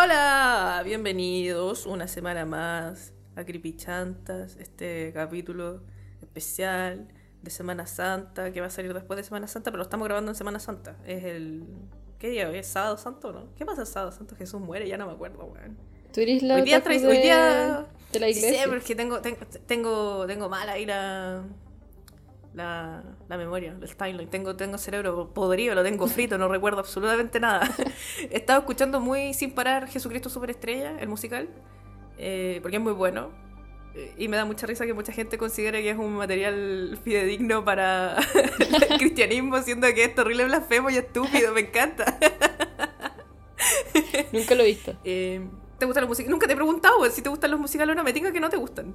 [0.00, 5.82] Hola, bienvenidos una semana más a Creepy Chantas, este capítulo
[6.22, 7.08] especial
[7.42, 10.30] de Semana Santa que va a salir después de Semana Santa, pero lo estamos grabando
[10.30, 10.96] en Semana Santa.
[11.04, 11.64] Es el.
[12.20, 12.58] ¿Qué día hoy?
[12.58, 13.52] ¿Es sábado santo no?
[13.56, 14.36] ¿Qué pasa el sábado santo?
[14.36, 15.76] Jesús muere, ya no me acuerdo, weón.
[16.14, 17.86] Tú eres la Hoy día, de, hoy día.
[18.12, 18.62] de la Sí, iglesia.
[18.66, 20.86] pero es que tengo, tengo, tengo, tengo mal ahí
[22.54, 23.02] la.
[23.28, 24.28] La, memoria, el timeline.
[24.28, 27.68] Tengo, tengo cerebro podrido, lo tengo frito, no recuerdo absolutamente nada.
[28.30, 31.48] He estado escuchando muy sin parar Jesucristo Superestrella, el musical,
[32.18, 33.30] eh, porque es muy bueno.
[33.94, 37.64] Eh, Y me da mucha risa que mucha gente considere que es un material fidedigno
[37.64, 38.16] para
[38.90, 42.18] el cristianismo, siendo que es terrible blasfemo y estúpido, me encanta.
[44.32, 44.94] Nunca lo he visto.
[45.04, 45.40] Eh,
[45.78, 46.30] ¿Te gustan los musicales?
[46.30, 48.40] Nunca te he preguntado weón, si te gustan los musicales o no, me diga que
[48.40, 48.94] no te gustan.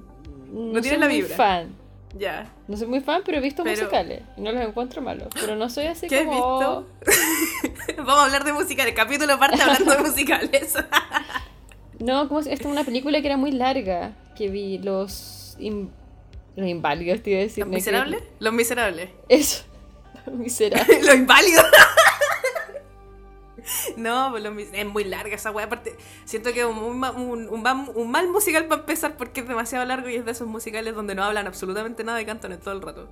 [0.52, 1.36] No, tienes soy la muy vibra.
[1.36, 1.76] fan.
[2.18, 2.50] Ya.
[2.68, 4.22] No soy muy fan, pero he visto Pero- musicales.
[4.36, 5.28] Y no los encuentro malos.
[5.38, 6.58] Pero no soy así ¿Qué como.
[6.58, 6.86] visto?
[7.98, 8.94] Vamos a hablar de musicales.
[8.94, 10.74] Capítulo parte hablando de musicales.
[11.98, 14.12] No, como si- esta es una película que era muy larga.
[14.36, 15.56] Que vi los.
[15.58, 15.90] in-
[16.54, 17.64] Los inválidos, te iba a decir.
[17.64, 18.22] ¿Los miserables?
[18.38, 19.10] Los miserables.
[19.30, 19.64] Eso.
[20.26, 21.04] Los miserables.
[21.06, 21.64] Los inválidos.
[23.96, 25.66] No, pues es muy larga esa weá.
[25.66, 29.48] Aparte, siento que es un, un, un ma- un mal musical para empezar porque es
[29.48, 32.60] demasiado largo y es de esos musicales donde no hablan absolutamente nada y cantan en
[32.60, 33.08] todo el rato.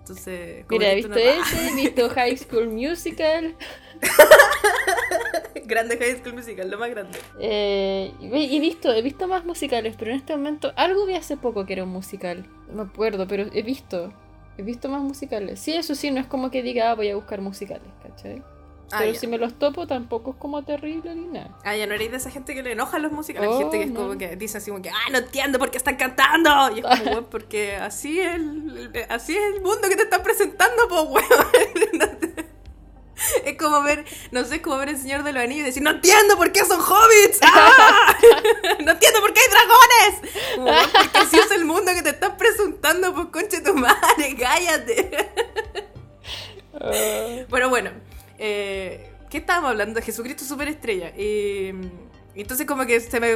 [0.00, 3.54] Entonces, Mira, he visto ese, he visto High School Musical.
[5.66, 7.18] Grande High School Musical, lo más grande.
[7.40, 11.66] Eh, he visto, he visto más musicales, pero en este momento algo vi hace poco
[11.66, 12.46] que era un musical.
[12.68, 14.12] No me acuerdo, pero he visto.
[14.56, 15.60] He visto más musicales.
[15.60, 18.42] Sí, eso sí, no es como que diga, ah, voy a buscar musicales, ¿cachai?
[18.90, 19.20] Ah, pero ya.
[19.20, 21.50] si me los topo, tampoco es como terrible ni nada.
[21.64, 23.48] Ah, ya no eréis de esa gente que le enojan los musicales.
[23.50, 24.00] Hay Oh, gente que es no.
[24.00, 26.70] como que dice así como que, ah, no entiendo por qué están cantando.
[26.74, 30.22] Y es como, weón, porque así es el, así es el mundo que te están
[30.22, 31.46] presentando, pues, weón.
[33.44, 35.82] Es como ver, no sé, es como ver el Señor de los Anillos y decir,
[35.82, 37.40] no entiendo por qué son hobbits.
[37.42, 38.16] ¡Ah!
[38.84, 40.34] No entiendo por qué hay dragones.
[40.54, 40.70] Como,
[41.02, 45.28] porque así es el mundo que te están presentando, pues, conche tu madre, cállate.
[46.80, 47.90] Ah, Bueno, bueno.
[48.38, 50.00] Eh, ¿Qué estábamos hablando?
[50.00, 51.10] Jesucristo Superestrella.
[51.16, 51.72] Y,
[52.34, 53.34] entonces como que se me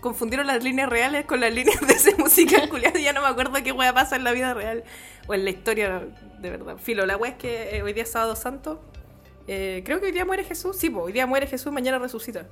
[0.00, 3.52] confundieron las líneas reales con las líneas de ese musical culiado ya no me acuerdo
[3.64, 4.84] qué wea pasa en la vida real
[5.26, 6.06] o en la historia
[6.38, 6.76] de verdad.
[6.76, 8.82] Filo, la wea es que eh, hoy día es sábado santo.
[9.48, 10.76] Eh, creo que hoy día muere Jesús.
[10.76, 12.46] Sí, po, hoy día muere Jesús, mañana resucita.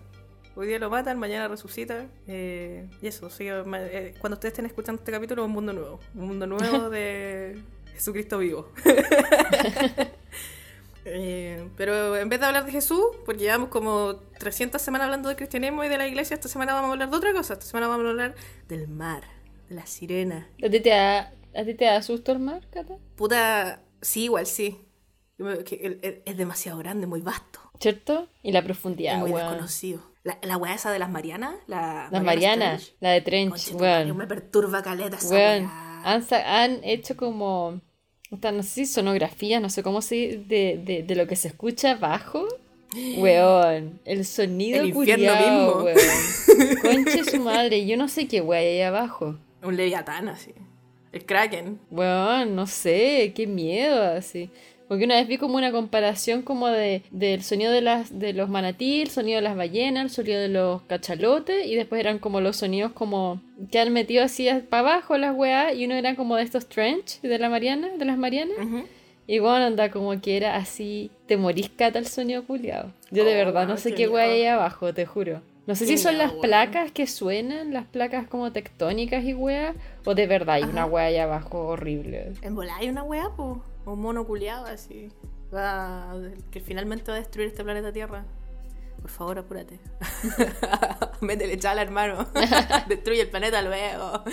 [0.57, 2.07] Hoy día lo matan, mañana resucita.
[2.29, 6.01] eh, y eso, sí, eh, cuando ustedes estén escuchando este capítulo, un mundo nuevo.
[6.15, 7.59] Un mundo nuevo de
[7.93, 8.71] Jesucristo vivo.
[11.05, 15.37] Eh, pero en vez de hablar de Jesús, porque llevamos como 300 semanas hablando del
[15.37, 17.55] cristianismo y de la iglesia, esta semana vamos a hablar de otra cosa.
[17.55, 18.35] Esta semana vamos a hablar
[18.69, 19.25] del mar,
[19.69, 20.49] de la sirena.
[20.65, 22.97] ¿A ti te da, a ti te da susto el mar, Cata?
[23.17, 24.81] Puta, sí, igual sí.
[25.39, 27.61] Es demasiado grande, muy vasto.
[27.81, 28.29] ¿Cierto?
[28.43, 29.49] Y la es profundidad, muy weón.
[29.49, 30.01] desconocido.
[30.23, 34.17] La, la weá esa de las Marianas, la Las Marianas, la de Trench, madre, weón.
[34.17, 35.71] Me perturba caleta esa Weón,
[36.05, 37.83] han, han hecho como,
[38.43, 41.93] no sé si sonografía, no sé cómo se de, de, de lo que se escucha
[41.93, 42.47] abajo.
[43.17, 45.83] Weón, el sonido El infierno culiao, mismo.
[45.85, 46.75] weón.
[47.05, 49.37] Conche su madre, yo no sé qué weón hay ahí abajo.
[49.63, 50.53] Un leviatán así.
[51.13, 51.79] El kraken.
[51.91, 54.51] Weón, no sé, qué miedo así.
[54.89, 58.49] Porque una vez vi como una comparación como de del sonido de las de los
[58.51, 62.41] manatí, el sonido de las ballenas, el sonido de los cachalotes y después eran como
[62.41, 63.41] los sonidos como
[63.71, 67.21] que han metido así para abajo las weas y uno era como de estos trench
[67.23, 68.57] de la Mariana, de las Marianas.
[69.27, 72.93] Y bueno, anda como que era así, te morís cata el sonido culiado.
[73.11, 75.41] Yo de Oh, verdad no sé qué wea hay abajo, te juro.
[75.67, 79.75] No sé si son las placas que suenan, las placas como tectónicas y wea,
[80.05, 82.33] o de verdad hay una wea ahí abajo horrible.
[82.43, 83.63] En volar hay una weá, po.
[83.87, 85.11] Un mono culiado así.
[85.55, 86.15] Va,
[86.51, 88.25] que finalmente va a destruir este planeta Tierra.
[89.01, 89.79] Por favor, apúrate.
[91.21, 92.27] Métele chala, hermano.
[92.89, 94.25] Destruye el planeta luego.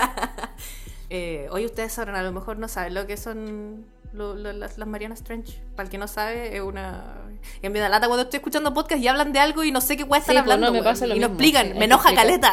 [1.10, 4.78] eh, hoy ustedes sabrán, a lo mejor no saben lo que son lo- lo- las,
[4.78, 5.60] las Marianas Trench.
[5.76, 7.14] Para el que no sabe, es una.
[7.62, 10.04] Me da lata cuando estoy escuchando podcast y hablan de algo y no sé qué
[10.04, 10.66] weá están Sí, pues, hablando.
[10.66, 11.68] no, me weón, pasa lo y no explican.
[11.72, 12.52] sí, me enoja caleta.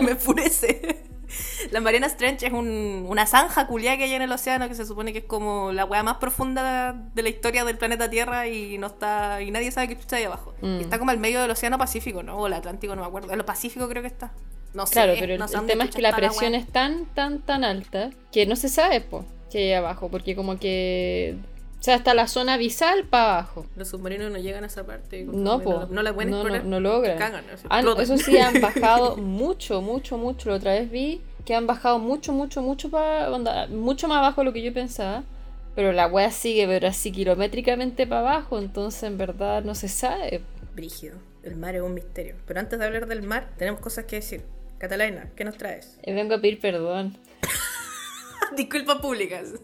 [0.00, 1.04] me enfurece.
[1.70, 4.86] La Mariana Trench es un- una zanja culiada que hay en el océano que se
[4.86, 8.78] supone que es como la weá más profunda de la historia del planeta Tierra y
[8.78, 10.54] no está y nadie sabe que está ahí abajo.
[10.60, 10.78] Mm.
[10.78, 12.36] Y está como al medio del océano Pacífico, ¿no?
[12.38, 13.32] O el Atlántico, no me acuerdo.
[13.32, 14.32] En el Pacífico creo que está.
[14.74, 14.92] No sé.
[14.94, 18.46] Claro, pero el, no tema es que la presión es tan, tan, tan alta que
[18.46, 21.36] no se sabe, po, que hay abajo, porque como que...
[21.78, 23.66] O sea, hasta la zona abisal para abajo.
[23.76, 25.24] Los submarinos no llegan a esa parte.
[25.24, 25.80] No, po.
[25.80, 26.66] No, no la pueden no, no, explorar.
[26.66, 27.18] no logran.
[27.18, 28.00] Cagan, explotan.
[28.00, 30.50] eso sí, han bajado mucho, mucho, mucho.
[30.50, 33.30] La otra vez vi que han bajado mucho, mucho, mucho para
[33.68, 35.22] mucho más abajo de lo que yo pensaba.
[35.76, 38.58] Pero la wea sigue, pero así kilométricamente para abajo.
[38.58, 40.42] Entonces, en verdad, no se sabe.
[40.74, 41.16] Brígido.
[41.44, 42.34] El mar es un misterio.
[42.46, 44.42] Pero antes de hablar del mar, tenemos cosas que decir.
[44.78, 45.98] Catalina, ¿qué nos traes?
[46.02, 47.16] Eh, vengo a pedir perdón.
[48.56, 49.54] disculpas públicas.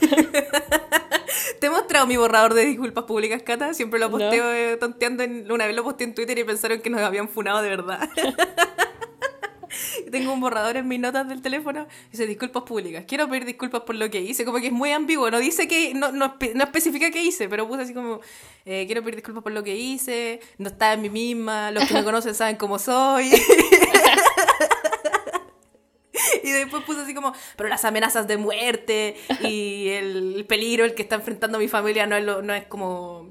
[1.60, 3.74] Te he mostrado mi borrador de disculpas públicas, Cata.
[3.74, 5.22] Siempre lo posteo eh, tonteando.
[5.22, 8.08] En, una vez lo posteé en Twitter y pensaron que nos habían funado de verdad.
[10.10, 11.86] Tengo un borrador en mis notas del teléfono.
[12.10, 13.04] Dice disculpas públicas.
[13.06, 14.44] Quiero pedir disculpas por lo que hice.
[14.44, 15.30] Como que es muy ambiguo.
[15.30, 15.94] No dice que.
[15.94, 18.20] No, no, no especifica qué hice, pero puse así como.
[18.64, 20.40] Eh, quiero pedir disculpas por lo que hice.
[20.58, 21.70] No estaba en mí misma.
[21.70, 23.30] Los que me conocen saben cómo soy.
[26.44, 31.02] y después puse así como, pero las amenazas de muerte y el peligro el que
[31.02, 33.30] está enfrentando mi familia no es, lo, no es como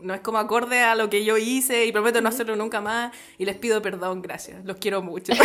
[0.00, 3.12] no es como acorde a lo que yo hice y prometo no hacerlo nunca más
[3.38, 5.32] y les pido perdón, gracias, los quiero mucho.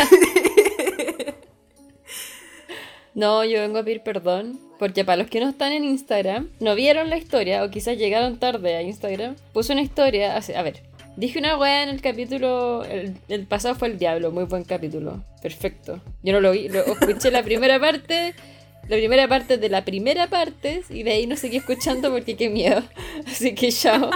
[3.16, 6.74] No, yo vengo a pedir perdón porque para los que no están en Instagram, no
[6.75, 10.83] vieron la historia o quizás llegaron tarde a Instagram, puse una historia, a ver,
[11.19, 12.86] Dije una weá en el capítulo.
[12.86, 15.21] El, pasado fue el diablo, muy buen capítulo.
[15.42, 16.00] Perfecto.
[16.24, 18.33] Yo no lo vi, lo, escuché la primera parte.
[18.88, 20.81] La primera parte de la primera parte.
[20.89, 22.83] Y de ahí no seguí escuchando porque qué miedo.
[23.27, 24.12] Así que chao.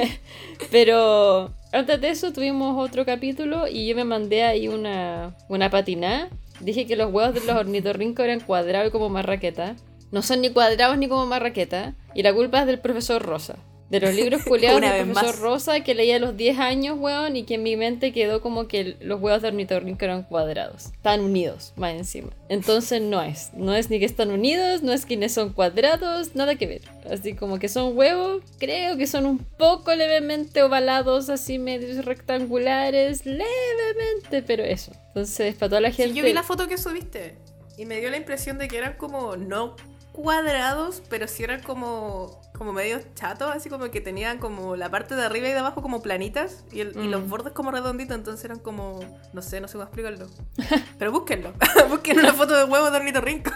[0.70, 6.28] Pero antes de eso tuvimos otro capítulo y yo me mandé ahí una, una patinada.
[6.60, 9.76] Dije que los huevos de los ornitorrincos eran cuadrados como marraqueta.
[10.12, 11.94] No son ni cuadrados ni como marraqueta.
[12.14, 13.56] Y la culpa es del profesor Rosa.
[13.94, 17.44] De los libros culiados del profesor Rosa que leía a los 10 años, weón, y
[17.44, 20.86] que en mi mente quedó como que los huevos de ornitorrinco eran cuadrados.
[20.86, 22.30] Están unidos, más encima.
[22.48, 23.52] Entonces no es.
[23.54, 26.80] No es ni que están unidos, no es que son cuadrados, nada que ver.
[27.08, 33.24] Así como que son huevos, creo que son un poco levemente ovalados, así medios rectangulares,
[33.24, 34.90] levemente, pero eso.
[35.08, 36.12] Entonces, para toda la gente...
[36.12, 37.36] Sí, yo vi la foto que subiste
[37.78, 39.76] y me dio la impresión de que eran como no
[40.14, 45.16] cuadrados, pero sí eran como, como medio chatos, así como que tenían como la parte
[45.16, 47.28] de arriba y de abajo como planitas y, los mm.
[47.28, 49.00] bordes como redonditos, entonces eran como,
[49.32, 50.28] no sé, no sé cómo explicarlo.
[50.98, 51.52] Pero búsquenlo,
[51.88, 53.52] busquen una foto de huevo de ornitorrinco.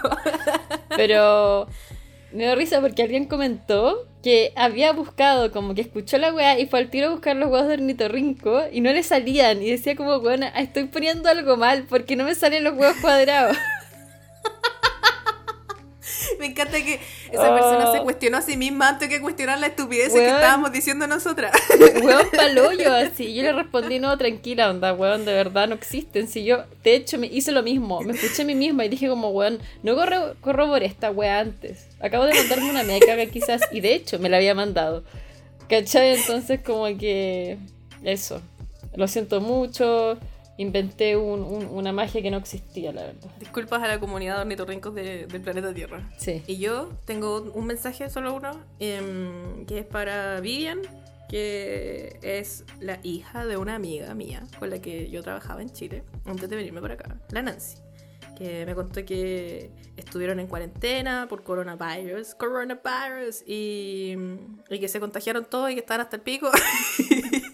[0.97, 1.69] pero
[2.33, 6.67] me dio risa porque alguien comentó que había buscado, como que escuchó la weá y
[6.67, 9.95] fue al tiro a buscar los huevos de ornitorrinco y no le salían y decía
[9.95, 13.57] como, bueno, estoy poniendo algo mal porque no me salen los huevos cuadrados.
[16.39, 18.03] Me encanta que esa persona se ah.
[18.03, 21.53] cuestionó a sí misma antes que cuestionar la estupidez que estábamos diciendo nosotras.
[22.03, 23.35] Weón paloyo, así.
[23.35, 26.29] Yo le respondí, no, tranquila, onda, weón, de verdad no existen.
[26.29, 28.01] Si yo, de hecho, me hice lo mismo.
[28.01, 29.97] Me escuché a mí misma y dije como, weón, no
[30.41, 31.87] corroboré esta weá antes.
[32.01, 35.05] Acabo de mandarme una meca quizás, y de hecho me la había mandado.
[35.69, 36.15] ¿Cachai?
[36.15, 37.59] Entonces como que...
[38.03, 38.41] Eso.
[38.95, 40.19] Lo siento mucho
[40.59, 43.31] inventé una magia que no existía, la verdad.
[43.39, 46.11] Disculpas a la comunidad de ornitorrincos del planeta Tierra.
[46.19, 46.43] Sí.
[46.47, 50.81] Y yo tengo un mensaje, solo uno, em, que es para Vivian,
[51.29, 56.03] que es la hija de una amiga mía con la que yo trabajaba en Chile
[56.25, 57.79] antes de venirme para acá, la Nancy
[58.39, 64.15] que me contó que estuvieron en cuarentena por coronavirus, coronavirus, y,
[64.71, 66.49] y que se contagiaron todos y que estaban hasta el pico.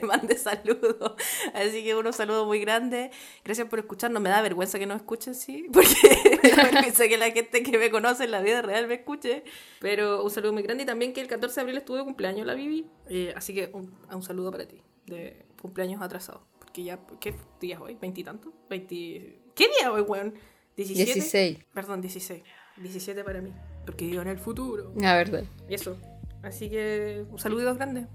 [0.00, 1.14] le mande saludos.
[1.54, 3.10] Así que unos saludos muy grandes.
[3.44, 4.22] Gracias por escucharnos.
[4.22, 7.78] Me da vergüenza que nos escuchen, sí, porque me da vergüenza que la gente que
[7.78, 9.44] me conoce en la vida real me escuche.
[9.80, 12.46] Pero un saludo muy grande y también que el 14 de abril estuvo de cumpleaños
[12.46, 12.86] la Vivi.
[13.08, 16.46] Eh, así que un, un saludo para ti, de cumpleaños atrasado.
[16.58, 17.96] Porque ya, ¿qué día es hoy?
[18.00, 18.52] ¿Veintitantos?
[18.68, 19.40] ¿Veinti...?
[19.54, 20.34] ¿Qué día hoy, weón?
[20.76, 20.94] ¿17?
[20.94, 21.58] 16.
[21.72, 22.42] Perdón, 16.
[22.76, 23.52] 17 para mí.
[23.86, 24.92] Porque vivo en el futuro.
[24.96, 25.44] La verdad.
[25.68, 25.96] Y eso.
[26.42, 28.06] Así que un saludo grande.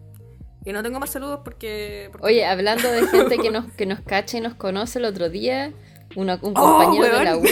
[0.64, 4.38] Y no tengo más saludos porque, Oye, hablando de gente que nos, que nos cacha
[4.38, 5.74] y nos conoce el otro día,
[6.16, 7.44] un oh, compañero de la U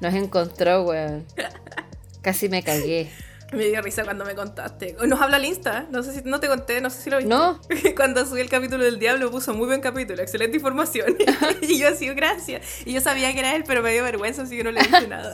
[0.00, 1.24] nos encontró, weón.
[2.22, 3.10] Casi me cagué.
[3.52, 4.94] Me dio risa cuando me contaste.
[5.06, 7.30] Nos habla el Insta, no sé si no te conté, no sé si lo viste.
[7.30, 7.58] No.
[7.96, 11.16] Cuando subí el capítulo del diablo puso muy buen capítulo, excelente información.
[11.62, 12.60] y yo así, gracias.
[12.84, 15.08] Y yo sabía que era él, pero me dio vergüenza, así que no le dije
[15.08, 15.32] nada.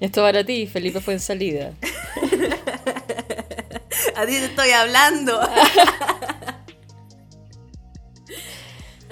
[0.00, 1.74] Esto para ti, Felipe fue en salida.
[4.16, 5.40] A ti te estoy hablando.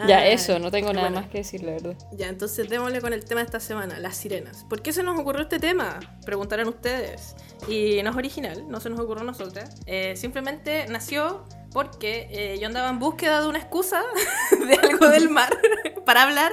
[0.06, 1.96] Ya, ah, eso, no tengo nada más que decir, la verdad.
[2.12, 4.64] Ya, entonces démosle con el tema de esta semana, las sirenas.
[4.68, 6.00] ¿Por qué se nos ocurrió este tema?
[6.24, 7.36] Preguntarán ustedes.
[7.68, 9.76] Y no es original, no se nos ocurrió a nosotras.
[9.86, 14.02] Eh, simplemente nació porque eh, yo andaba en búsqueda de una excusa
[14.66, 15.56] de algo del mar
[16.04, 16.52] para hablar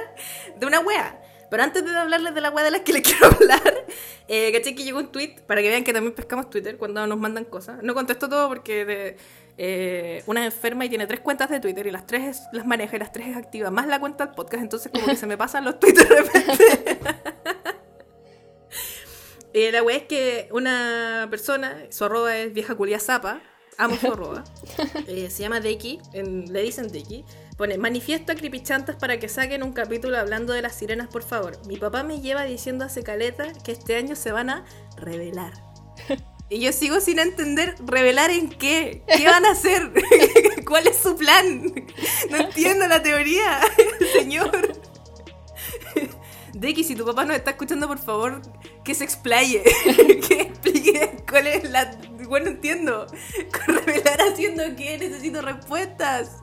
[0.56, 1.20] de una wea.
[1.50, 3.86] Pero antes de hablarles de la wea de las que les quiero hablar,
[4.28, 7.18] eh, caché que llegó un tweet para que vean que también pescamos Twitter cuando nos
[7.18, 7.82] mandan cosas.
[7.82, 9.16] No contesto todo porque de,
[9.58, 12.96] eh, una es enferma y tiene tres cuentas de Twitter y las tres las maneja
[12.96, 15.36] y las tres es activa, más la cuenta del podcast, entonces como que se me
[15.36, 16.98] pasan los tweets de repente.
[19.52, 23.40] y la wea es que una persona, su arroba es vieja culia zapa,
[23.76, 24.44] amo su arroba.
[25.08, 27.24] Eh, se llama Deki, en- le dicen Deki.
[27.60, 31.58] Pone, manifiesto a Creepychantas para que saquen un capítulo hablando de las sirenas, por favor.
[31.66, 34.64] Mi papá me lleva diciendo hace caleta que este año se van a
[34.96, 35.52] revelar.
[36.48, 39.02] Y yo sigo sin entender, ¿revelar en qué?
[39.14, 39.92] ¿Qué van a hacer?
[40.66, 41.70] ¿Cuál es su plan?
[42.30, 43.60] No entiendo la teoría,
[44.14, 44.72] señor.
[46.54, 48.40] Deki, si tu papá nos está escuchando, por favor,
[48.84, 49.64] que se explaye.
[50.26, 51.94] que explique cuál es la...
[52.26, 53.06] Bueno, no entiendo.
[53.66, 54.96] ¿Revelar haciendo qué?
[54.96, 56.38] Necesito respuestas.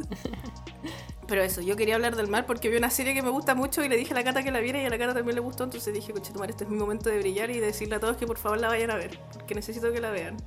[1.28, 3.84] Pero eso, yo quería hablar del mar porque vi una serie que me gusta mucho
[3.84, 5.42] y le dije a la Cata que la viera y a la Cata también le
[5.42, 8.16] gustó, entonces dije, coche, tomar este es mi momento de brillar y decirle a todos
[8.16, 10.38] que por favor la vayan a ver, porque necesito que la vean.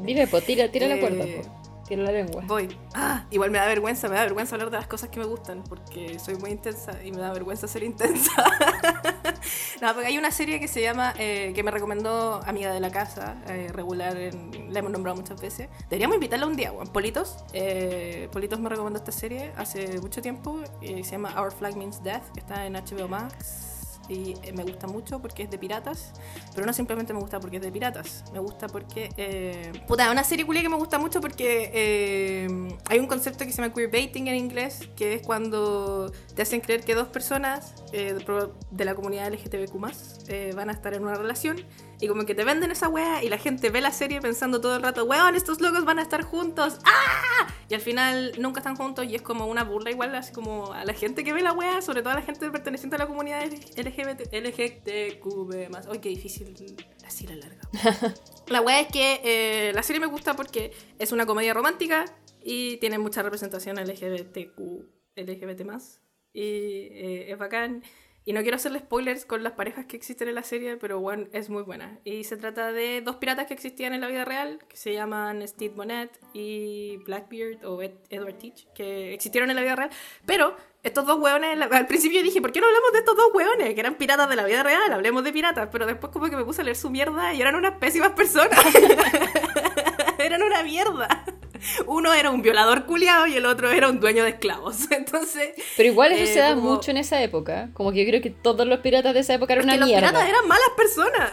[0.00, 1.67] Dime, po, tira, tira la Eh, cuerda, po.
[1.88, 2.42] Tira la lengua.
[2.46, 2.68] Voy.
[2.94, 5.64] Ah, igual me da vergüenza, me da vergüenza hablar de las cosas que me gustan,
[5.64, 8.30] porque soy muy intensa y me da vergüenza ser intensa.
[9.80, 12.90] no, porque hay una serie que se llama, eh, que me recomendó amiga de la
[12.90, 15.70] casa, eh, regular, la hemos nombrado muchas veces.
[15.88, 16.88] Deberíamos invitarla un día, Juan.
[16.88, 17.38] Politos.
[17.54, 22.36] eh, Politos me recomendó esta serie hace mucho tiempo, se llama Our Flag Means Death,
[22.36, 23.77] está en HBO Max.
[24.08, 26.12] Y eh, me gusta mucho porque es de piratas,
[26.54, 29.10] pero no simplemente me gusta porque es de piratas, me gusta porque...
[29.16, 29.72] Eh...
[29.86, 32.48] Puta, una serie culia que me gusta mucho porque eh,
[32.88, 36.84] hay un concepto que se llama queerbaiting en inglés, que es cuando te hacen creer
[36.84, 38.16] que dos personas eh,
[38.70, 39.76] de la comunidad LGTBQ+,
[40.28, 41.64] eh, van a estar en una relación
[42.00, 44.76] y como que te venden esa wea y la gente ve la serie pensando todo
[44.76, 47.46] el rato, weón, estos locos van a estar juntos, ¡ah!
[47.70, 50.84] Y al final nunca están juntos y es como una burla igual, así como a
[50.84, 53.44] la gente que ve la wea, sobre todo a la gente perteneciente a la comunidad
[53.44, 55.76] LGBT, LGTQB+.
[55.90, 56.54] Ay, qué difícil,
[57.06, 57.60] así la larga.
[58.48, 62.06] la wea es que eh, la serie me gusta porque es una comedia romántica
[62.42, 64.58] y tiene mucha representación LGBTQ,
[65.16, 65.62] LGBT+.
[66.32, 67.82] Y eh, es bacán.
[68.24, 71.28] Y no quiero hacerle spoilers con las parejas que existen en la serie, pero bueno,
[71.32, 71.98] es muy buena.
[72.04, 75.46] Y se trata de dos piratas que existían en la vida real, que se llaman
[75.48, 79.90] Steve Bonnet y Blackbeard o Ed- Edward Teach, que existieron en la vida real.
[80.26, 83.72] Pero estos dos hueones, al principio dije, ¿por qué no hablamos de estos dos hueones?
[83.72, 85.70] Que eran piratas de la vida real, hablemos de piratas.
[85.72, 88.60] Pero después como que me puse a leer su mierda y eran unas pésimas personas.
[90.18, 91.24] eran una mierda.
[91.86, 94.88] Uno era un violador culiado y el otro era un dueño de esclavos.
[94.90, 95.50] Entonces...
[95.76, 97.70] Pero igual eso eh, se da como- mucho en esa época.
[97.74, 99.80] Como que yo creo que todos los piratas de esa época eran Es que una
[99.86, 100.08] los mierda.
[100.08, 101.30] piratas eran malas personas.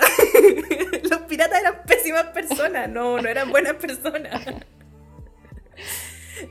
[1.10, 2.89] los piratas eran pésimas personas.
[2.89, 4.41] No, no eran buenas personas.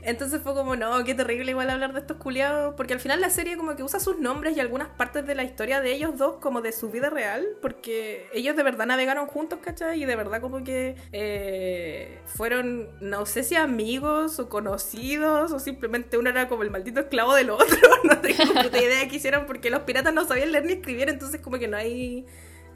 [0.03, 2.75] Entonces fue como, no, qué terrible igual hablar de estos culiados.
[2.75, 5.43] Porque al final la serie como que usa sus nombres y algunas partes de la
[5.43, 7.45] historia de ellos dos como de su vida real.
[7.61, 10.01] Porque ellos de verdad navegaron juntos, ¿cachai?
[10.01, 16.17] Y de verdad como que eh, fueron, no sé si amigos o conocidos o simplemente
[16.17, 17.65] uno era como el maldito esclavo del otro.
[18.05, 21.09] No tengo puta idea qué hicieron porque los piratas no sabían leer ni escribir.
[21.09, 22.25] Entonces como que no hay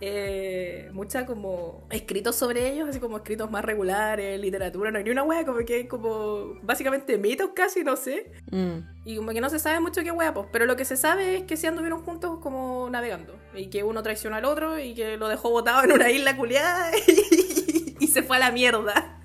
[0.01, 5.09] eh, mucha como escritos sobre ellos, así como escritos más regulares, literatura, no hay ni
[5.09, 8.31] una wea, como que hay como básicamente mitos casi, no sé.
[8.51, 8.79] Mm.
[9.05, 11.37] Y como que no se sabe mucho qué wea, pues, pero lo que se sabe
[11.37, 13.37] es que se anduvieron juntos como navegando.
[13.53, 16.91] Y que uno traicionó al otro y que lo dejó botado en una isla culiada
[17.07, 19.19] y, y se fue a la mierda.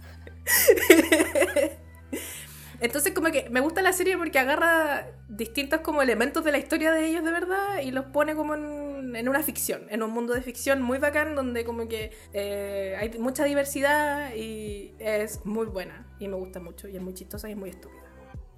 [2.81, 6.93] Entonces como que me gusta la serie porque agarra distintos como elementos de la historia
[6.93, 8.84] de ellos de verdad y los pone como en,
[9.15, 13.11] en una ficción, en un mundo de ficción muy bacán donde como que eh, hay
[13.19, 17.53] mucha diversidad y es muy buena y me gusta mucho y es muy chistosa y
[17.53, 18.01] es muy estúpida.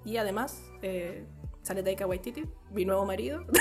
[0.05, 1.25] Y además eh,
[1.63, 3.43] sale Taika Waititi, mi nuevo marido.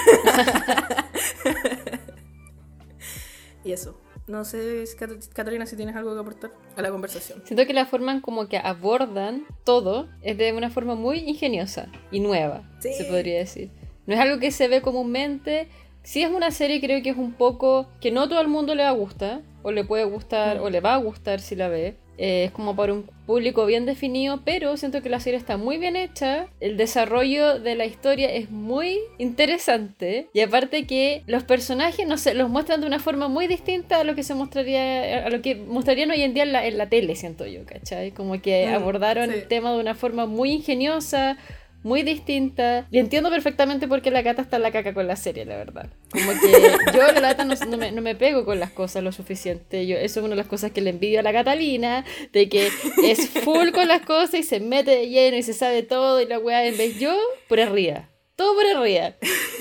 [3.65, 4.01] y eso.
[4.29, 7.43] No sé, Cat- Catalina, si tienes algo que aportar a la conversación.
[7.45, 11.87] Siento que la forma en como que abordan todo es de una forma muy ingeniosa
[12.11, 12.93] y nueva, Sí.
[12.95, 13.71] se podría decir.
[14.07, 15.69] No es algo que se ve comúnmente.
[16.07, 18.85] Si es una serie, creo que es un poco que no todo el mundo le
[18.85, 20.63] va a gustar, o le puede gustar, Mm.
[20.63, 21.97] o le va a gustar si la ve.
[22.17, 25.79] Eh, es como para un público bien definido, pero siento que la serie está muy
[25.79, 26.47] bien hecha.
[26.61, 30.29] El desarrollo de la historia es muy interesante.
[30.33, 34.05] Y aparte que los personajes, no sé, los muestran de una forma muy distinta a
[34.05, 36.89] lo que se mostraría, a lo que mostrarían hoy en día en la, en la
[36.89, 38.13] tele, siento yo, ¿cachai?
[38.13, 39.35] Como que abordaron sí.
[39.35, 41.37] el tema de una forma muy ingeniosa,
[41.83, 42.87] muy distinta.
[42.91, 45.57] Y entiendo perfectamente por qué la gata está en la caca con la serie, la
[45.57, 45.89] verdad.
[46.11, 46.53] Como que
[46.95, 49.87] yo, la lata, no, no me, no me pego con las cosas lo suficiente.
[49.87, 52.71] Yo, eso es una de las cosas que le envidio a la Catalina, de que
[53.05, 56.27] es full con las cosas y se mete de lleno y se sabe todo y
[56.27, 57.17] la weá en vez yo,
[57.49, 58.09] por arriba.
[58.37, 59.15] Todo por arriba.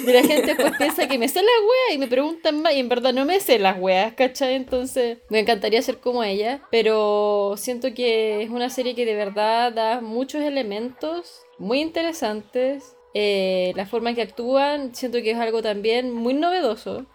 [0.05, 2.79] Y la gente pues piensa que me sé las weas y me preguntan más y
[2.79, 4.55] en verdad no me sé las weas, ¿cachai?
[4.55, 9.72] Entonces me encantaría ser como ella, pero siento que es una serie que de verdad
[9.72, 12.96] da muchos elementos muy interesantes.
[13.13, 17.05] Eh, la forma en que actúan siento que es algo también muy novedoso.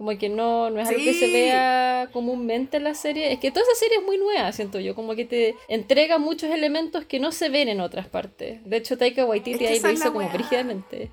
[0.00, 3.34] Como que no, no es algo que se vea comúnmente en la serie.
[3.34, 4.94] Es que toda esa serie es muy nueva, siento yo.
[4.94, 8.64] Como que te entrega muchos elementos que no se ven en otras partes.
[8.64, 11.10] De hecho, Taika Waititi Es que ahí lo hizo como brígidamente.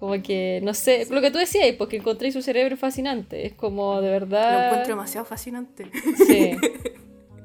[0.00, 3.44] Como que, no sé, lo que tú decías, porque encontré su cerebro fascinante.
[3.44, 4.52] Es como, de verdad...
[4.52, 5.90] Lo encuentro demasiado fascinante.
[6.26, 6.56] Sí.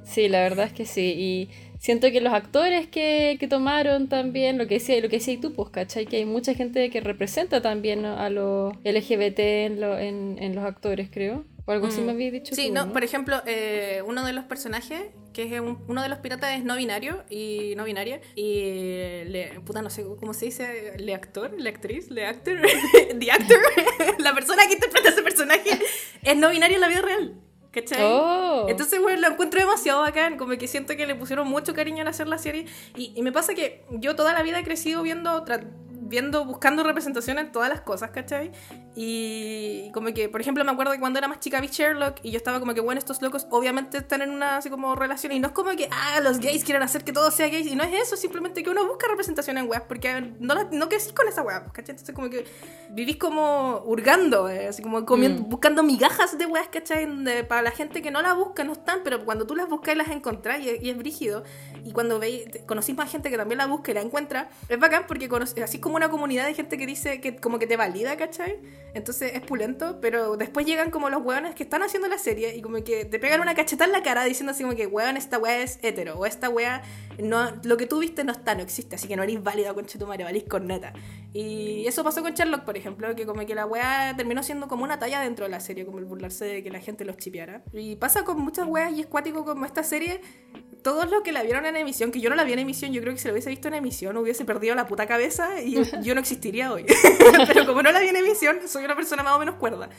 [0.05, 1.13] Sí, la verdad es que sí.
[1.17, 1.50] Y
[1.84, 5.54] siento que los actores que, que tomaron también, lo que decía, lo que decías tú,
[5.54, 6.06] pues, ¿cachai?
[6.06, 10.63] Que hay mucha gente que representa también a los LGBT en, lo- en, en los
[10.63, 11.46] actores, creo.
[11.66, 12.06] O algo así Mm.
[12.06, 15.00] me habías dicho Sí, tú, no, por ejemplo, eh, uno de los personajes,
[15.34, 19.50] que es un- uno de los piratas es no binario y no binaria, y le,
[19.66, 22.58] puta, no sé cómo se dice, le actor, le actriz, le actor,
[23.20, 23.58] the actor,
[24.20, 25.70] la persona que interpreta ese personaje
[26.24, 27.34] es no binario en la vida real.
[27.74, 28.03] ¿Cachai?
[28.03, 28.68] Oh.
[28.70, 32.08] Entonces, bueno, lo encuentro demasiado bacán, como que siento que le pusieron mucho cariño al
[32.08, 32.68] hacer la serie.
[32.96, 35.44] Y, y me pasa que yo toda la vida he crecido viendo,
[36.13, 38.51] viendo, buscando representación en todas las cosas, ¿cachai?
[38.96, 42.29] Y como que, por ejemplo, me acuerdo que cuando era más chica vi Sherlock y
[42.29, 45.39] yo estaba como que, bueno, estos locos obviamente están en una así como relación y
[45.39, 47.84] no es como que, ah, los gays quieren hacer que todo sea gay y no
[47.84, 51.27] es eso, simplemente que uno busca representación en weas porque no, la- no crecís con
[51.27, 51.93] esa wea, ¿cachai?
[51.96, 52.46] Entonces como que
[52.91, 55.50] vivís como hurgando, eh, así como comiendo, Mm.
[55.50, 57.08] buscando migajas de weas, ¿cachai?
[57.08, 59.96] Donde para la gente que no la busca no están, pero cuando tú las buscas
[59.96, 61.43] y las encontrás y, y es brígido.
[61.86, 65.06] Y cuando veis, conocís más gente que también la busca y la encuentra, es bacán
[65.08, 68.16] porque conoce- así como una comunidad de gente que dice que como que te valida,
[68.16, 68.60] ¿cachai?
[68.94, 72.62] Entonces es pulento, pero después llegan como los weones que están haciendo la serie y
[72.62, 75.38] como que te pegan una cachetada en la cara diciendo así como que, weón, esta
[75.40, 76.84] wea es hetero, o esta wea,
[77.20, 80.00] no, lo que tú viste no está, no existe, así que no eres válida, concha
[80.00, 80.94] tu madre, valís corneta.
[81.34, 84.84] Y eso pasó con Sherlock, por ejemplo, que como que la wea terminó siendo como
[84.84, 87.63] una talla dentro de la serie, como el burlarse de que la gente los chipeara.
[87.74, 90.22] Y pasa con muchas weas y es cuático como esta serie,
[90.84, 93.01] todos los que la vieron en emisión, que yo no la vi en emisión, yo
[93.01, 96.13] creo que si la hubiese visto en emisión hubiese perdido la puta cabeza y yo
[96.13, 96.86] no existiría hoy.
[97.48, 99.89] pero como no la vi en emisión, soy una persona más o menos cuerda.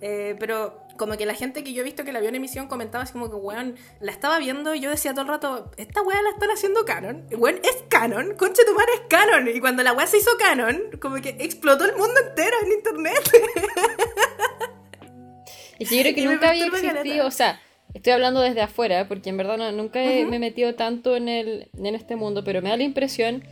[0.00, 2.68] Eh, pero como que la gente que yo he visto que la vio en emisión
[2.68, 6.02] comentaba así como que, weón, la estaba viendo y yo decía todo el rato, esta
[6.02, 7.26] weá la están haciendo canon.
[7.32, 9.48] Weón, es canon, concha tu madre es canon.
[9.48, 13.30] Y cuando la weá se hizo canon, como que explotó el mundo entero en internet.
[15.78, 17.60] Que yo creo que Y nunca había existido, o sea,
[17.94, 21.28] estoy hablando desde afuera, porque en verdad no, nunca he- me he metido tanto en,
[21.28, 23.42] el, en este mundo, pero me da la impresión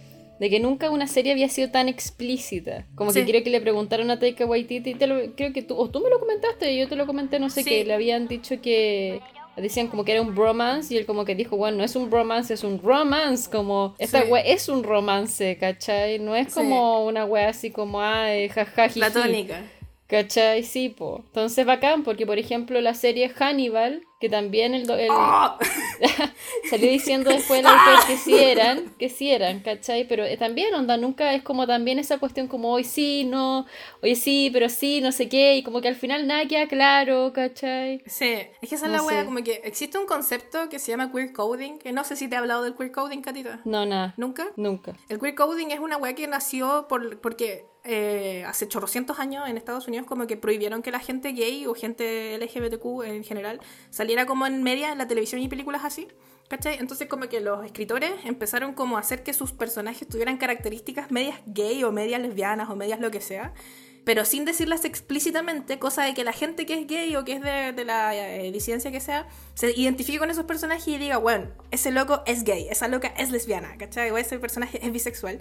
[0.40, 2.87] de que nunca una serie había sido tan explícita.
[2.96, 3.20] Como Sí.
[3.20, 5.88] que creo que le preguntaron a Taika Waititi, y te lo- creo que tú, o
[5.88, 7.70] tú me lo comentaste, y yo te lo comenté, no sé, Sí.
[7.70, 9.20] que le habían dicho que
[9.57, 12.09] decían como que era un bromance y él como que dijo, bueno, no es un
[12.11, 14.28] bromance, es un romance, como esta Sí.
[14.31, 16.18] wea es un romance, ¿cachai?
[16.18, 16.55] No es Sí.
[16.55, 19.00] como una wea así como, ay, jaja, jiji".
[19.00, 19.62] Platónica.
[20.07, 20.62] ¿Cachai?
[20.62, 21.22] Sí, po.
[21.26, 25.58] Entonces bacán, porque por ejemplo la serie Hannibal, que también el, ¡Oh!
[26.70, 30.06] salió diciendo después el autor que sí eran, que sí eran, ¿cachai?
[30.06, 33.66] Pero eh, también, onda, nunca es como también esa cuestión como hoy sí, no,
[34.00, 37.32] hoy sí, pero sí, no sé qué, y como que al final nada queda claro,
[37.35, 38.00] ¿cachai?
[38.06, 40.92] Sí, es que esa es No la wea, como que existe un concepto que se
[40.92, 43.61] llama queer coding, que no sé si te he hablado del queer coding, Catita.
[43.64, 44.46] No, nada, ¿Nunca?
[44.54, 44.92] nunca.
[45.08, 49.56] El queer coding es una weá que nació por, porque eh, hace chorrocientos años en
[49.56, 54.12] Estados Unidos como que prohibieron que la gente gay o gente LGBTQ en general saliera
[54.27, 56.09] como en media, en la televisión y películas así.
[56.48, 56.79] ¿Cachai?
[56.79, 61.40] Entonces como que los escritores empezaron como a hacer que sus personajes tuvieran características medias
[61.46, 63.55] gay o medias lesbianas o medias lo que sea.
[64.05, 67.40] Pero sin decirlas explícitamente, cosa de que la gente que es gay o que es
[67.40, 71.46] de, de la eh, disidencia que sea, se identifique con esos personajes y diga, bueno,
[71.70, 74.11] ese loco es gay, esa loca es lesbiana, ¿cachai?
[74.11, 75.40] O ese personaje es bisexual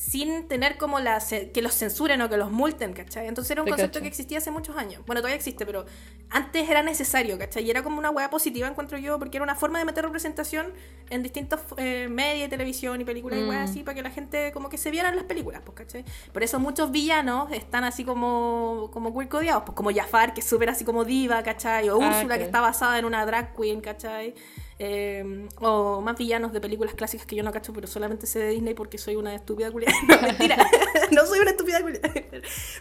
[0.00, 3.26] sin tener como la que los censuren o que los multen, ¿cachai?
[3.28, 4.02] Entonces era un Te concepto cacho.
[4.02, 5.02] que existía hace muchos años.
[5.04, 5.84] Bueno, todavía existe, pero
[6.30, 7.64] antes era necesario, ¿cachai?
[7.66, 10.72] Y era como una hueá positiva, encuentro yo, porque era una forma de meter representación
[11.10, 13.48] en distintos eh, medios, televisión y películas y Mm.
[13.50, 16.02] weas así, para que la gente como que se vieran las películas, pues, ¿cachai?
[16.32, 20.82] Por eso muchos villanos están así como, como pues como Jafar, que es súper así
[20.86, 21.90] como diva, ¿cachai?
[21.90, 24.34] O Ah, Úrsula, que está basada en una drag queen, ¿cachai?
[24.82, 28.48] Eh, o más villanos de películas clásicas que yo no cacho, pero solamente sé de
[28.48, 29.94] Disney porque soy una estúpida culiada.
[30.08, 30.56] No, mentira.
[31.10, 32.10] no soy una estúpida culiada.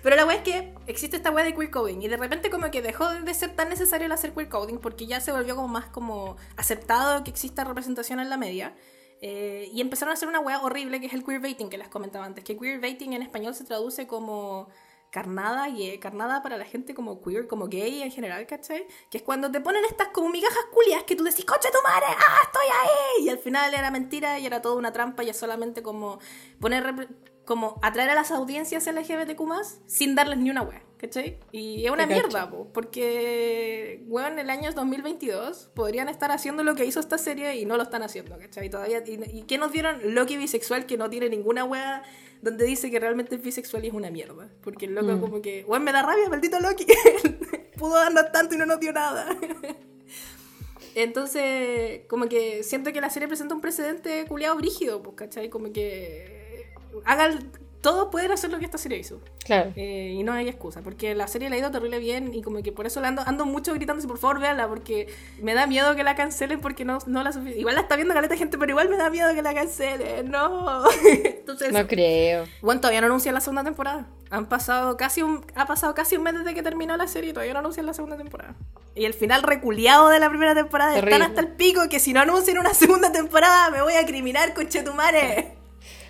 [0.02, 2.72] Pero la wea es que existe esta wea de queer coding y de repente como
[2.72, 5.68] que dejó de ser tan necesario el hacer queer coding porque ya se volvió como
[5.68, 8.74] más como aceptado que exista representación en la media.
[9.22, 12.24] Eh, y empezaron a hacer una wea horrible que es el queerbaiting que les comentaba
[12.24, 12.46] antes.
[12.46, 14.70] Que queerbaiting en español se traduce como
[15.12, 18.86] carnada y eh, carnada para la gente como queer, como gay en general, ¿cachai?
[19.10, 22.06] Que es cuando te ponen estas como migajas culias que tú decís, coche tu madre,
[22.10, 23.26] ah, estoy ahí.
[23.26, 26.20] Y al final era mentira y era toda una trampa y es solamente como
[26.60, 27.10] poner,
[27.46, 29.42] como atraer a las audiencias LGBTQ
[29.88, 30.84] sin darles ni una wea.
[31.00, 31.40] ¿Cachai?
[31.54, 36.62] Y es una Te mierda, po, porque, weón, en el año 2022 podrían estar haciendo
[36.66, 38.70] lo que hizo esta serie y no lo están haciendo, ¿cachai?
[38.70, 40.14] Todavía, y, ¿y qué nos dieron?
[40.14, 42.04] Loki bisexual que no tiene ninguna wea
[42.42, 44.50] donde dice que realmente es bisexual y es una mierda.
[44.62, 45.20] Porque el loco Mm.
[45.22, 46.86] como que, weón, me da rabia, maldito Loki.
[47.78, 49.28] Pudo darnos tanto y no nos dio nada.
[50.96, 55.50] Entonces, como que siento que la serie presenta un precedente culiado brígido, pues, ¿cachai?
[55.50, 56.74] Como que
[57.06, 59.22] hagan, todos pueden hacer lo que esta serie hizo.
[59.46, 59.72] Claro.
[59.76, 62.62] Eh, y no hay excusa, porque la serie la ha ido terrible bien y como
[62.62, 65.08] que por eso le ando, ando mucho gritando, por favor véanla, porque
[65.42, 68.36] me da miedo que la cancelen porque no, no la Igual la está viendo caleta
[68.36, 70.84] gente, pero igual me da miedo que la cancelen, no.
[71.24, 72.46] Entonces, No creo.
[72.62, 74.08] bueno, todavía no anuncian la segunda temporada.
[74.30, 77.34] Han pasado casi un, ha pasado casi un mes desde que terminó la serie y
[77.34, 78.56] todavía no anuncian la segunda temporada.
[78.94, 81.16] Y el final reculeado de la primera temporada Terrible.
[81.16, 84.54] están hasta el pico que si no anuncian una segunda temporada me voy a criminar,
[84.54, 85.59] conchetumare.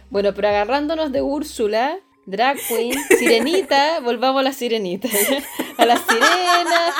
[0.09, 5.07] Bueno, pero agarrándonos de Úrsula, Drag Queen, Sirenita, volvamos a la Sirenita.
[5.77, 6.93] A la sirena.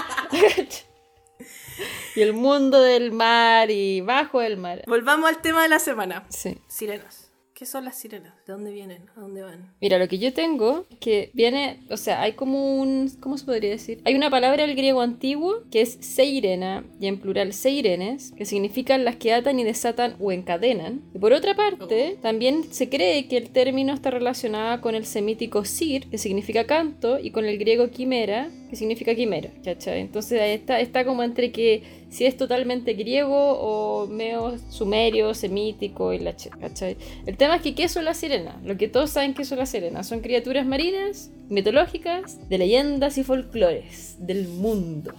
[2.16, 4.84] Y el mundo del mar y bajo el mar.
[4.88, 6.26] Volvamos al tema de la semana.
[6.30, 6.60] Sí.
[6.68, 7.29] Sirenas.
[7.60, 8.34] ¿Qué son las sirenas?
[8.48, 9.02] ¿De dónde vienen?
[9.18, 9.74] ¿A dónde van?
[9.82, 13.72] Mira, lo que yo tengo, que viene, o sea, hay como un, ¿cómo se podría
[13.72, 14.00] decir?
[14.06, 19.04] Hay una palabra del griego antiguo que es seirena, y en plural seirenes, que significan
[19.04, 21.02] las que atan y desatan o encadenan.
[21.14, 25.66] Y por otra parte, también se cree que el término está relacionado con el semítico
[25.66, 30.00] sir, que significa canto, y con el griego quimera, que significa quimera, ¿cachai?
[30.00, 36.14] Entonces ahí está, está como entre que si es totalmente griego o medio sumerio, semítico
[36.14, 36.98] y la ch- ¿cachai?
[37.26, 38.64] El tema es que ¿qué son las sirenas?
[38.64, 40.08] Lo que todos saben que son las sirenas.
[40.08, 45.14] Son criaturas marinas, mitológicas, de leyendas y folclores del mundo.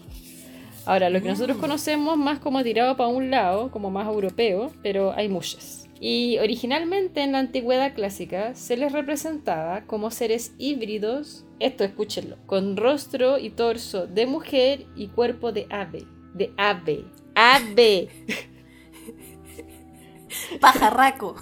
[0.86, 5.12] Ahora, lo que nosotros conocemos más como tirado para un lado, como más europeo, pero
[5.12, 5.86] hay muchas.
[6.00, 12.78] Y originalmente en la antigüedad clásica se les representaba como seres híbridos, esto escúchenlo, con
[12.78, 16.04] rostro y torso de mujer y cuerpo de ave.
[16.34, 17.04] De ave.
[17.34, 18.08] Ave.
[20.60, 21.36] Pajarraco.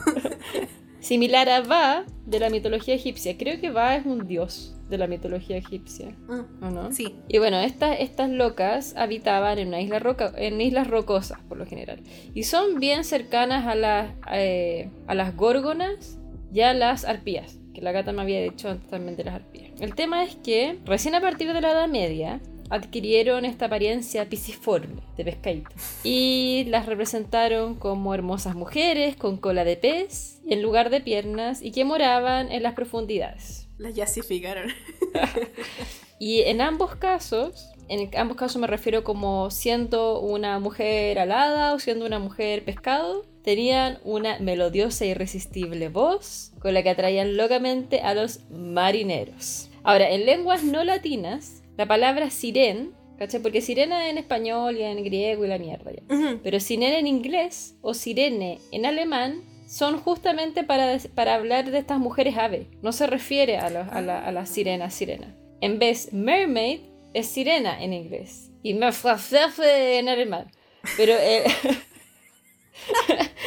[1.01, 3.38] Similar a Va de la mitología egipcia.
[3.38, 6.14] Creo que Va es un dios de la mitología egipcia.
[6.29, 6.92] ¿O no?
[6.92, 7.14] Sí.
[7.29, 11.66] Y bueno, estas, estas locas habitaban en una isla roca, en islas rocosas, por lo
[11.66, 12.01] general.
[12.35, 16.18] Y son bien cercanas a las, eh, a las górgonas
[16.53, 17.59] y a las arpías.
[17.74, 19.81] Que la gata me había dicho antes también de las arpías.
[19.81, 25.02] El tema es que recién a partir de la Edad Media adquirieron esta apariencia pisiforme
[25.16, 25.70] de pescadito.
[26.04, 31.72] Y las representaron como hermosas mujeres con cola de pez en lugar de piernas y
[31.72, 33.68] que moraban en las profundidades.
[33.78, 34.70] Las yasificaron.
[36.18, 41.78] Y en ambos casos, en ambos casos me refiero como siendo una mujer alada o
[41.78, 48.00] siendo una mujer pescado, tenían una melodiosa e irresistible voz con la que atraían locamente
[48.00, 49.70] a los marineros.
[49.85, 53.41] Ahora, en lenguas no latinas, la palabra siren, ¿cachai?
[53.41, 56.03] Porque sirena en español y en griego y la mierda ya.
[56.14, 56.41] Ujú.
[56.43, 61.99] Pero sirena en inglés o sirene en alemán son justamente para, para hablar de estas
[61.99, 62.67] mujeres ave.
[62.83, 65.35] No se refiere a, los- a la, a las sirenas sirena.
[65.61, 66.81] En vez mermaid
[67.14, 70.51] es sirena en inglés y merfafefe en alemán.
[70.97, 71.45] Pero eh,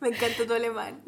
[0.00, 1.02] Me encanta tu alemán.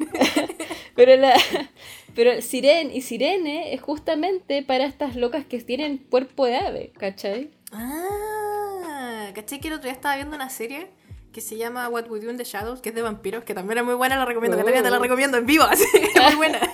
[0.95, 1.33] Pero la.
[2.15, 7.49] Pero siren y sirene es justamente para estas locas que tienen cuerpo de ave, ¿cachai?
[7.71, 10.87] Ah, ¿cachai que el otro día estaba viendo una serie
[11.33, 13.79] que se llama What We Do in the Shadows, que es de vampiros, que también
[13.79, 15.01] es muy buena, la recomiendo, que también te la Oh.
[15.01, 16.59] recomiendo en vivo, así, es muy buena.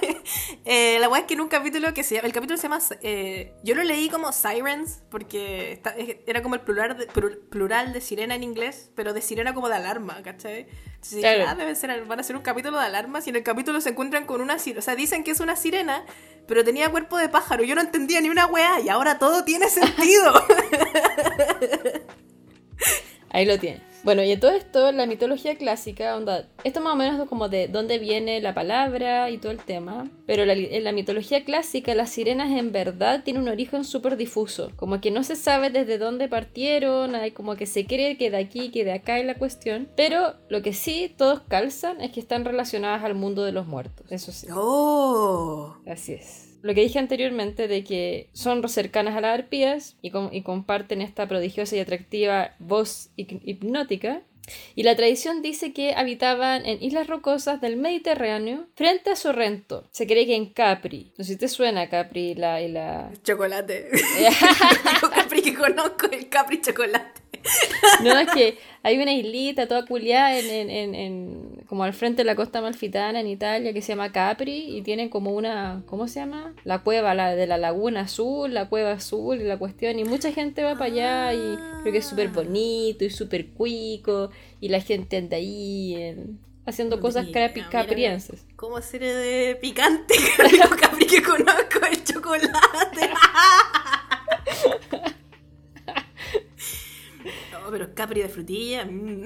[0.65, 2.79] Eh, la weá es que en un capítulo que se llama, el capítulo se llama,
[3.01, 7.39] eh, yo lo leí como Sirens, porque está- es- era como el plural de, plu-
[7.49, 10.67] plural de sirena en inglés, pero de sirena como de alarma, ¿cachai?
[10.85, 11.45] Entonces dije, Claro.
[11.49, 13.89] ah, deben ser, van a ser un capítulo de alarmas y en el capítulo se
[13.89, 16.05] encuentran con una sirena, o sea, dicen que es una sirena,
[16.47, 19.69] pero tenía cuerpo de pájaro, yo no entendía ni una weá y ahora todo tiene
[19.69, 20.33] sentido.
[23.31, 23.81] Ahí lo tiene.
[24.03, 27.49] Bueno, y en todo esto, la mitología clásica, onda, esto más o menos es como
[27.49, 31.93] de dónde viene la palabra y todo el tema, pero la- en la mitología clásica
[31.93, 35.97] las sirenas en verdad tienen un origen súper difuso, como que no se sabe desde
[35.97, 39.35] dónde partieron, hay como que se cree que de aquí, que de acá es la
[39.35, 43.67] cuestión, pero lo que sí todos calzan es que están relacionadas al mundo de los
[43.67, 44.47] muertos, eso sí.
[44.53, 45.75] Oh.
[45.85, 46.48] Así es.
[46.61, 51.01] Lo que dije anteriormente de que son cercanas a las arpías y, com- y comparten
[51.01, 54.21] esta prodigiosa y atractiva voz hip- hipnótica.
[54.75, 59.87] Y la tradición dice que habitaban en islas rocosas del Mediterráneo frente a Sorrento.
[59.91, 61.13] Se cree que en Capri.
[61.19, 62.59] No sé si te suena Capri la...
[62.61, 63.11] Y la...
[63.23, 63.89] Chocolate.
[63.91, 64.33] El
[65.13, 67.18] Capri que conozco, el Capri chocolate.
[68.03, 72.23] No, es que hay una islita toda culiada en, en, en, como al frente de
[72.25, 76.19] la costa malfitana en Italia que se llama Capri y tienen como una, ¿cómo se
[76.21, 76.53] llama?
[76.63, 80.31] La cueva la, de la laguna azul, la cueva azul y la cuestión y mucha
[80.31, 84.29] gente va para allá y creo que es súper bonito y súper cuico
[84.61, 88.45] y la gente anda ahí en- haciendo cosas Mira, caprienses.
[88.55, 90.13] ¿Cómo hacer de picante?
[90.81, 93.09] Capri que conozco el chocolate.
[97.69, 98.85] No, pero capri de frutilla.
[98.85, 99.23] mm.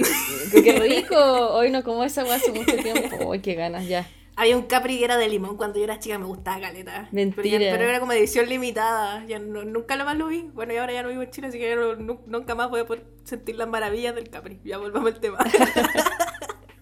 [0.51, 1.15] ¡Qué rico!
[1.17, 3.31] Hoy no como esa agua hace mucho tiempo.
[3.33, 4.05] ¡Ay, qué ganas ya!
[4.35, 7.07] Había un capri que era de limón cuando yo era chica, me gustaba caleta.
[7.11, 7.41] Mentira.
[7.57, 9.23] Pero, ya- pero era como edición limitada.
[9.27, 10.49] Ya no- nunca lo más lo vi.
[10.53, 12.69] Bueno, y ahora ya no vivo en Chile, así que ya no- nu- nunca más
[12.69, 14.59] voy a poder sentir las maravillas del capri.
[14.65, 15.37] Ya volvamos al tema.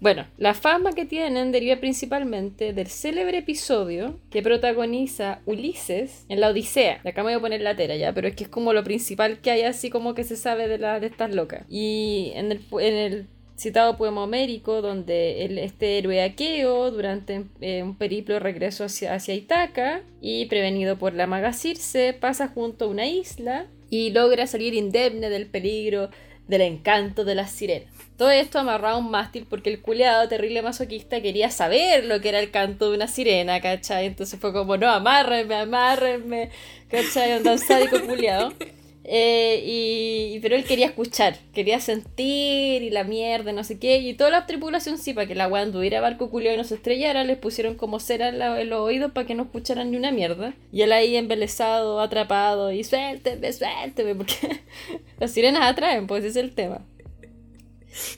[0.01, 6.49] Bueno, la fama que tienen deriva principalmente del célebre episodio que protagoniza Ulises en la
[6.49, 7.01] Odisea.
[7.05, 9.41] Acá me voy a poner la tera ya, pero es que es como lo principal
[9.41, 11.65] que hay así como que se sabe de, la, de estas locas.
[11.69, 18.39] Y en el, citado poema homérico, donde el, este héroe aqueo, durante eh, un periplo
[18.39, 23.67] regreso hacia, hacia Itaca, y prevenido por la maga Circe, pasa junto a una isla
[23.91, 26.09] y logra salir indemne del peligro
[26.51, 27.89] del encanto de las sirenas.
[28.17, 32.27] Todo esto amarrado a un mástil porque el culeado terrible masoquista quería saber lo que
[32.27, 34.05] era el canto de una sirena, ¿cachai?
[34.05, 36.51] Entonces fue como, no, amárrenme, amárrenme,
[36.89, 37.41] ¿cachai?
[37.41, 38.53] Un sádico culeado.
[39.03, 43.97] Eh, y, pero él quería escuchar, quería sentir y la mierda, no sé qué.
[43.97, 46.75] Y toda la tripulación, sí, para que la weá anduviera barco culiao y no se
[46.75, 49.97] estrellara, les pusieron como cera en, la- en los oídos para que no escucharan ni
[49.97, 50.53] una mierda.
[50.71, 54.35] Y él ahí embelesado, atrapado y suélteme, suélteme, porque
[55.19, 56.85] las sirenas atraen, pues ese es el tema.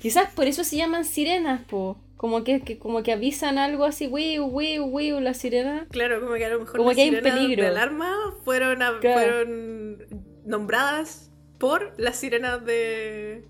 [0.02, 1.98] Quizás por eso se llaman sirenas, po.
[2.17, 5.88] Como que, que- como que avisan algo así, wiu, wiu, wiu, la sirena.
[5.91, 7.63] claro, como que a lo mejor Como las que hay un peligro.
[7.63, 8.15] de alarma
[8.46, 9.19] fueron, a- Claro.
[9.19, 13.45] fueron nombradas por las sirenas de,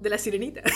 [0.00, 0.62] de la sirenita.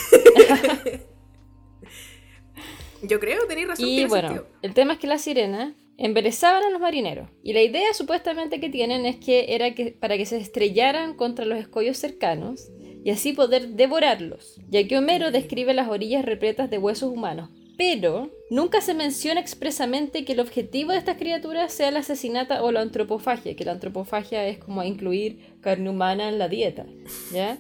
[3.03, 3.87] Yo creo, tenéis razón.
[3.89, 4.49] Y bueno, sentido.
[4.63, 7.29] el tema es que las sirenas embelezaban a los marineros.
[7.43, 11.45] Y la idea supuestamente que tienen es que era que para que se estrellaran contra
[11.45, 12.71] los escollos cercanos
[13.05, 17.51] y así poder devorarlos, ya que Homero describe las orillas repletas de huesos humanos.
[17.77, 22.73] Pero nunca se menciona expresamente que el objetivo de estas criaturas sea la asesinata o
[22.73, 26.87] la antropofagia, que la antropofagia es como incluir carne humana en la dieta,
[27.33, 27.59] ¿ya?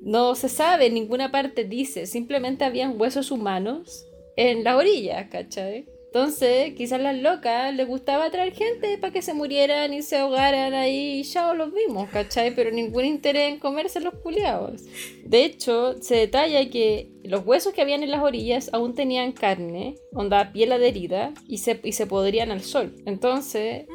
[0.00, 5.86] No se sabe, ninguna parte dice, simplemente habían huesos humanos en la orilla, ¿cachai?
[6.12, 10.74] Entonces, quizás las locas les gustaba traer gente para que se murieran y se ahogaran
[10.74, 12.52] ahí y ya los vimos, ¿cachai?
[12.52, 14.82] Pero ningún interés en comerse los culiados.
[15.24, 19.98] De hecho, se detalla que los huesos que habían en las orillas aún tenían carne,
[20.12, 22.96] onda piel adherida, y se, y se podrían al sol.
[23.06, 23.86] Entonces,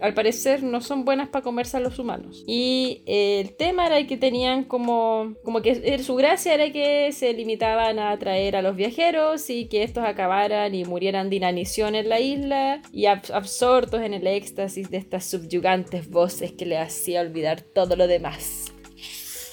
[0.00, 2.44] al parecer no son buenas para comerse a los humanos.
[2.46, 7.10] Y eh, el tema era que tenían como, como que eh, su gracia era que
[7.12, 11.94] se limitaban a atraer a los viajeros y que estos acabaran y murieran de inanición
[11.94, 16.78] en la isla y ab- absortos en el éxtasis de estas subyugantes voces que le
[16.78, 18.66] hacía olvidar todo lo demás.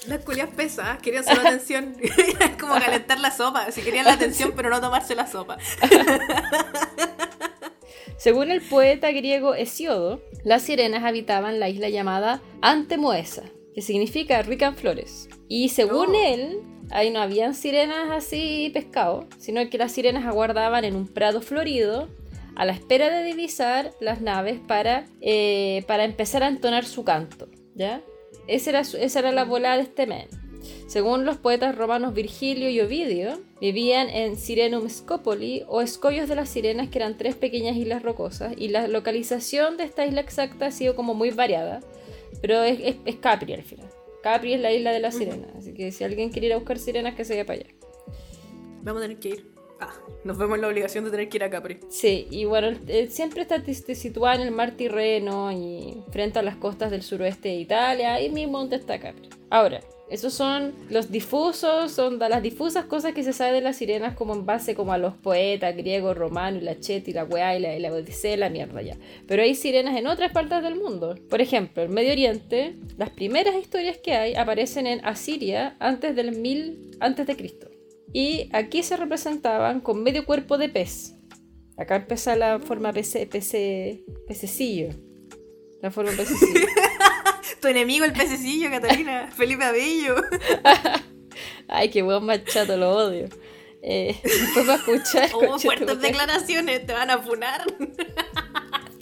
[0.08, 1.95] Las culias pesadas querían solo atención.
[2.60, 3.71] Como calentar la sopa.
[3.71, 5.58] Si querían la atención, pero no tomarse la sopa.
[8.17, 14.67] Según el poeta griego Hesiodo, las sirenas habitaban la isla llamada Antemoesa, que significa rica
[14.67, 15.28] en flores.
[15.47, 16.23] Y según Oh.
[16.25, 16.60] él,
[16.91, 22.08] ahí no habían sirenas así pescado, sino que las sirenas aguardaban en un prado florido
[22.56, 27.49] a la espera de divisar las naves para, eh, para empezar a entonar su canto.
[27.75, 28.01] ¿ya?
[28.47, 30.28] Esa era, su- esa era la volada de este men.
[30.88, 36.50] Según los poetas romanos Virgilio y Ovidio, vivían en Sirenum Scopoli o escollos de las
[36.50, 40.71] sirenas, que eran tres pequeñas islas rocosas, y la localización de esta isla exacta ha
[40.71, 41.80] sido como muy variada,
[42.41, 43.88] pero es, es- es Capri al final.
[44.21, 46.78] Capri es la isla de las sirenas, así que si alguien quiere ir a buscar
[46.78, 47.69] sirenas, que se vaya para allá.
[48.84, 49.56] Vamos a tener que ir.
[49.80, 49.93] Ah,
[50.24, 51.80] nos vemos en la obligación de tener que ir a Capri.
[51.89, 53.62] Sí, y bueno, eh, siempre está
[53.95, 58.30] situada en el mar Tirreno y frente a las costas del suroeste de Italia, y
[58.30, 59.30] mismo donde está Capri.
[59.50, 64.15] Ahora, esos son los difusos, son las difusas cosas que se sabe de las sirenas
[64.15, 67.60] como en base como a los poetas griegos, romanos, y la Chet la weá y
[67.60, 68.98] la, y la Odisea la mierda ya.
[69.28, 71.15] Pero hay sirenas en otras partes del mundo.
[71.30, 76.38] Por ejemplo, en Medio Oriente, las primeras historias que hay aparecen en Asiria antes del
[76.38, 77.70] 1000 antes de Cristo.
[78.13, 81.15] Y aquí se representaban con medio cuerpo de pez.
[81.78, 84.89] Acá empieza la forma pece, pece, pececillo.
[85.82, 86.68] La forma pececillo.
[87.65, 89.28] Tu enemigo, el pececillo, Catalina.
[89.36, 90.17] Felipe Abello.
[91.67, 93.28] Ay, qué buen machato, lo odio.
[93.82, 95.32] Eh, después va a escuchar.
[95.34, 96.86] Oh, fuertes declaraciones.
[96.86, 97.65] Te van a funar.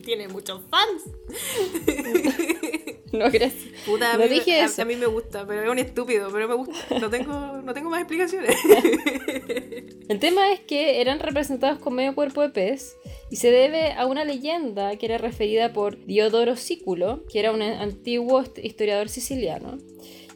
[0.03, 1.03] Tiene muchos fans.
[3.13, 3.53] No, gracias.
[3.85, 4.81] Puta, a, No mí, dije a- eso.
[4.81, 6.73] a mí me gusta, pero es un estúpido, pero me gusta.
[6.99, 8.55] No tengo, no tengo más explicaciones.
[10.09, 12.97] El tema es que eran representados con medio cuerpo de pez
[13.29, 17.61] y se debe a una leyenda que era referida por Diodoro Sículo, que era un
[17.61, 19.77] antiguo hist- historiador siciliano.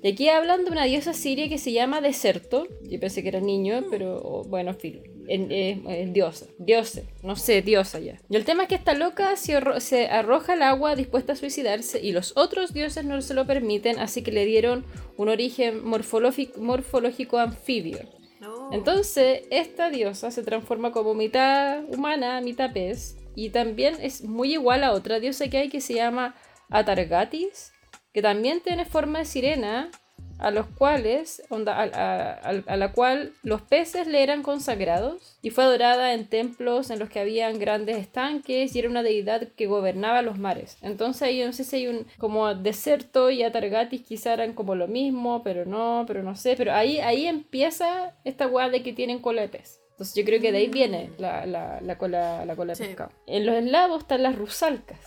[0.03, 2.67] Y aquí hablan de una diosa siria que se llama Deserto.
[2.83, 5.01] Yo pensé que era niño, pero o, bueno, filo.
[5.27, 8.19] En- es diosa, diose, no sé, diosa ya.
[8.29, 11.35] Y el tema es que esta loca se, arro- se arroja al agua dispuesta a
[11.35, 14.85] suicidarse y los otros dioses no se lo permiten, así que le dieron
[15.17, 17.99] un origen morfológico, morfológico anfibio.
[18.39, 18.71] No.
[18.71, 23.17] Entonces, esta diosa se transforma como mitad humana, mitad pez.
[23.35, 26.35] Y también es muy igual a otra diosa que hay que se llama
[26.69, 27.71] Atargatis,
[28.13, 29.91] que también tiene forma de sirena,
[30.39, 35.37] a los cuales, onda, a, a- a- a la cual los peces le eran consagrados
[35.41, 39.47] y fue adorada en templos en los que habían grandes estanques y era una deidad
[39.55, 40.77] que gobernaba los mares.
[40.81, 44.87] Entonces ahí no sé si hay un como deserto y Atargatis quizá eran como lo
[44.87, 49.19] mismo, pero no, pero no sé, pero ahí, ahí empieza esta weá de que tienen
[49.19, 49.79] cola de pez.
[49.91, 52.83] Entonces yo creo que de ahí viene la, la- la cola, la cola de Sí.
[52.83, 53.11] pescado.
[53.25, 54.99] En los eslavos están las rusalcas.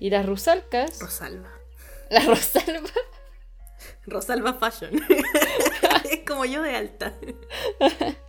[0.00, 1.48] Y las rusalcas, Rosalba.
[2.10, 2.92] las rosalvas
[4.06, 4.90] Rosalba Fashion.
[6.10, 7.14] es como yo de alta.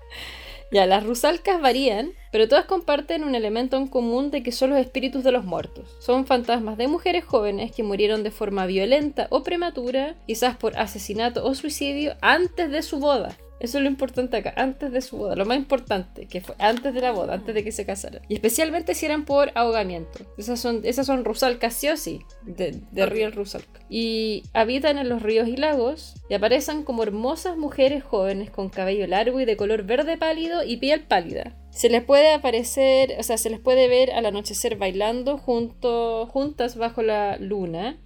[0.71, 4.79] Ya, las rusalcas varían, pero todas comparten un elemento en común de que son los
[4.79, 5.95] espíritus de los muertos.
[5.99, 11.45] Son fantasmas de mujeres jóvenes que murieron de forma violenta o prematura, quizás por asesinato
[11.45, 13.37] o suicidio, antes de su boda.
[13.65, 16.93] Eso es lo importante acá, antes de su boda, lo más importante, que fue antes
[16.93, 18.21] de la boda, antes de que se casaran.
[18.29, 20.19] Y especialmente si eran por ahogamiento.
[20.37, 23.79] Esas son, esas son rusalcas sí o sí, de, de Real Rusalka.
[23.89, 29.07] Y habitan en los ríos y lagos y aparecen como hermosas mujeres jóvenes con cabello
[29.07, 31.55] largo y de color verde pálido y piel pálida.
[31.71, 36.77] Se les puede aparecer, o sea, se les puede ver al anochecer bailando junto, juntas
[36.77, 37.97] bajo la luna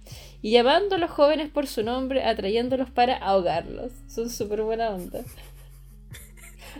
[0.42, 3.92] y llamando a los jóvenes por su nombre, atrayéndolos para ahogarlos.
[4.08, 5.20] Son súper buena onda.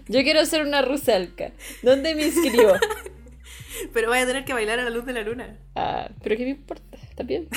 [0.08, 1.52] Yo quiero ser una rusalka.
[1.82, 2.72] ¿Dónde me inscribo?
[3.94, 5.58] Pero vaya a tener que bailar a la luz de la luna.
[5.74, 6.98] Ah, pero ¿qué me importa?
[7.08, 7.48] ¿Está bien?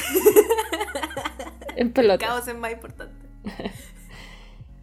[1.76, 2.26] en pelota.
[2.26, 3.14] Caos es más importante.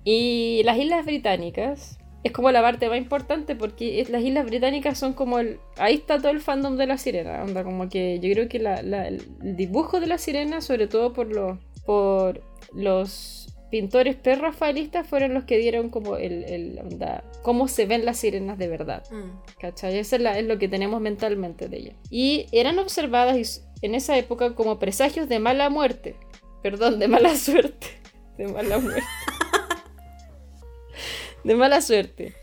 [0.05, 4.99] Y las Islas Británicas es como la parte más importante porque es- las Islas Británicas
[4.99, 5.59] son como el...
[5.79, 7.43] Ahí está todo el fandom de la sirena.
[7.43, 9.23] Onda, como que yo creo que la- la- el
[9.57, 12.43] dibujo de la sirena, sobre todo por los, por
[12.75, 13.40] los
[13.71, 18.59] pintores prerrafaelistas, fueron los que dieron como el, el onda, cómo se ven las sirenas
[18.59, 19.03] de verdad.
[19.11, 19.59] Mm.
[19.61, 19.97] ¿Cachai?
[19.99, 21.93] Eso es, la- es lo que tenemos mentalmente de ella.
[22.11, 26.17] Y eran observadas en esa época como presagios de mala muerte.
[26.63, 27.87] Perdón, de mala suerte.
[28.37, 29.03] De mala muerte.
[31.45, 32.35] De mala suerte.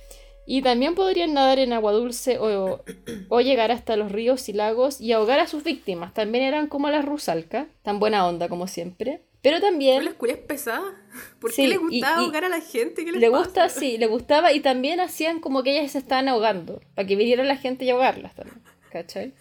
[0.50, 2.82] Y también podrían nadar en agua dulce o,
[3.30, 6.14] o llegar hasta los ríos y lagos y ahogar a sus víctimas.
[6.14, 9.22] También eran como las rusalcas, tan buena onda como siempre.
[9.48, 10.84] Pero ¿Pero también la escuela es pesada?
[11.40, 13.06] ¿Por Sí, qué le gustaba y- ahogar a la gente?
[13.06, 13.44] ¿Qué les le pasa?
[13.44, 17.16] gusta, sí, le gustaba y también hacían como que ellas se estaban ahogando, para que
[17.16, 19.34] viniera la gente y ahogarlas también, ¿cachai?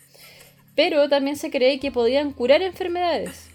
[0.77, 3.49] Pero también se cree que podían curar enfermedades.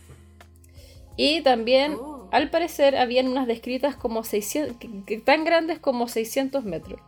[1.15, 2.27] Y también, Oh.
[2.31, 6.99] al parecer, habían unas descritas como 600, que- que tan grandes como 600 metros.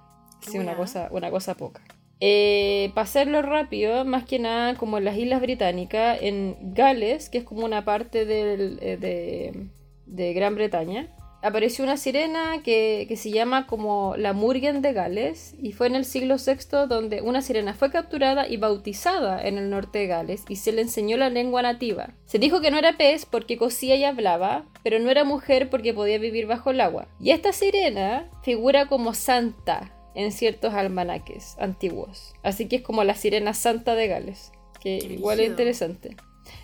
[0.41, 1.81] Sí, una cosa, una cosa poca.
[2.19, 7.39] Eh, para hacerlo rápido, más que nada como en las Islas Británicas, en Gales, que
[7.39, 9.67] es como una parte eh, de,
[10.05, 11.09] de Gran Bretaña,
[11.43, 15.95] apareció una sirena que, que se llama como la Murgen de Gales y fue en
[15.95, 20.45] el siglo VI donde una sirena fue capturada y bautizada en el norte de Gales
[20.47, 22.13] y se le enseñó la lengua nativa.
[22.25, 25.93] Se dijo que no era pez porque cosía y hablaba, pero no era mujer porque
[25.93, 27.09] podía vivir bajo el agua.
[27.19, 32.33] Y esta sirena figura como santa en ciertos almanaques antiguos.
[32.43, 36.15] Así que es como la sirena santa de Gales, que Qué igual es interesante.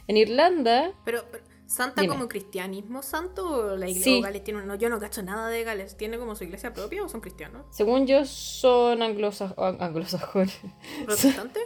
[0.08, 2.14] En Irlanda Pero, pero, ¿Santa Dime.
[2.16, 4.20] como cristianismo santo o la iglesia Sí.
[4.20, 5.96] o Gales tiene no, yo no cacho nada de Gales.
[5.98, 7.66] ¿Tiene como su iglesia propia o son cristianos?
[7.70, 10.60] Según yo, son anglosaj- an- anglosajones.
[11.06, 11.64] ¿Protestantes?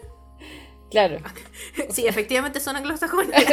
[0.91, 1.19] claro.
[1.89, 3.31] sí, efectivamente son anglosajones.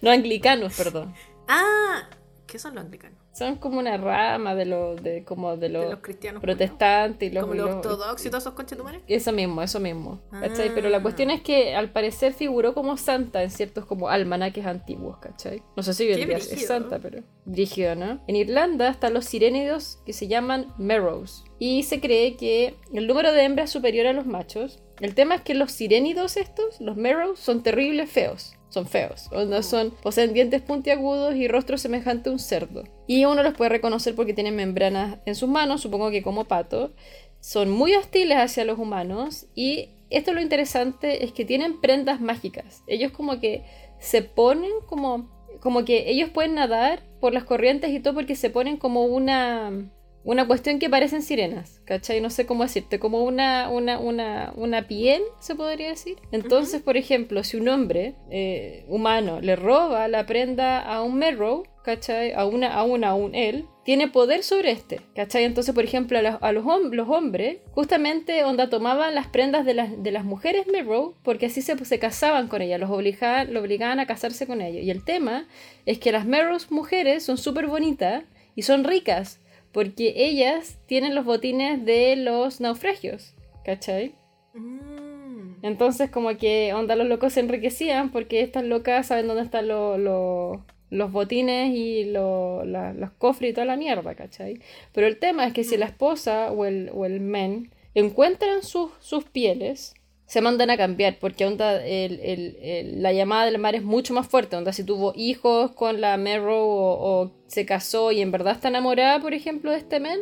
[0.00, 1.14] No anglicanos, perdón.
[1.48, 2.08] ah,
[2.46, 3.17] ¿qué son los anglicanos?
[3.38, 6.42] Son como una rama de los de, como de los, De los cristianos.
[6.42, 9.00] protestantes y los, Como los ortodoxos y todos esos conchetumares.
[9.06, 10.20] Eso mismo, eso mismo.
[10.30, 10.74] ¿Cachai?
[10.74, 10.90] Pero Ah.
[10.90, 15.62] la cuestión es que al parecer figuró como santa en ciertos como almanaques antiguos, ¿cachai?
[15.76, 18.20] No sé si hoy en Qué día es santa, pero brígido, ¿no?
[18.26, 21.44] En Irlanda están los sirénidos que se llaman merrows.
[21.60, 24.82] Y se cree que el número de hembras es superior a los machos.
[25.00, 28.54] El tema es que los sirénidos estos, los merrows, son terribles feos.
[28.68, 29.28] Son feos.
[29.32, 32.84] Onda son, poseen dientes puntiagudos y rostro semejante a un cerdo.
[33.06, 36.92] Y uno los puede reconocer porque tienen membranas en sus manos, supongo que como pato.
[37.40, 42.20] Son muy hostiles hacia los humanos y esto es lo interesante, es que tienen prendas
[42.20, 42.82] mágicas.
[42.86, 43.64] Ellos como que
[43.98, 48.50] se ponen como, como que ellos pueden nadar por las corrientes y todo porque se
[48.50, 49.90] ponen como una,
[50.24, 52.20] una cuestión que parecen sirenas, ¿cachai?
[52.20, 56.16] No sé cómo decirte, como una, una, una, una piel, se podría decir.
[56.32, 61.64] Entonces, por ejemplo, si un hombre eh, humano le roba la prenda a un Merrow,
[61.82, 62.32] ¿cachai?
[62.32, 65.44] A una, a una, a un él, tiene poder sobre este, ¿cachai?
[65.44, 69.72] Entonces, por ejemplo, a, los, a los, los, hombres, justamente onda tomaban las prendas de
[69.72, 73.60] las, de las mujeres Merrow, porque así se, se casaban con ellas, los obligaban, lo
[73.60, 74.84] obligaban a casarse con ellos.
[74.84, 75.48] Y el tema
[75.86, 79.40] es que las Merrows mujeres son súper bonitas y son ricas,
[79.78, 83.32] porque ellas tienen los botines de los naufragios,
[83.64, 84.12] ¿cachai?
[84.52, 85.54] Mm.
[85.62, 89.96] Entonces como que onda los locos se enriquecían porque estas locas saben dónde están lo-
[89.96, 94.58] lo- los botines y lo- la- los cofres y toda la mierda, ¿cachai?
[94.92, 98.90] Pero el tema es que si la esposa o el, o el men encuentran sus,
[98.98, 99.94] sus pieles,
[100.28, 104.14] se mandan a cambiar porque onda el- el- el- la llamada del mar es mucho
[104.14, 104.54] más fuerte.
[104.54, 108.68] Onda si tuvo hijos con la Merrow o, o se casó y en verdad está
[108.68, 110.20] enamorada, por ejemplo, de este men,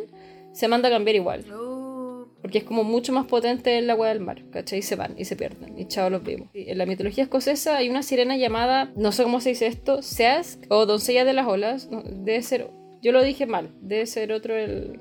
[0.53, 1.45] se manda a cambiar igual.
[1.51, 2.25] Oh.
[2.41, 4.79] Porque es como mucho más potente el agua del mar, ¿cachai?
[4.79, 5.77] Y se van y se pierden.
[5.77, 6.47] Y chao, los vimos.
[6.53, 10.63] En la mitología escocesa hay una sirena llamada, no sé cómo se dice esto, Seask
[10.69, 11.89] o Doncella de las Olas.
[11.91, 12.69] Debe ser,
[13.01, 14.99] yo lo dije mal, debe ser otro el...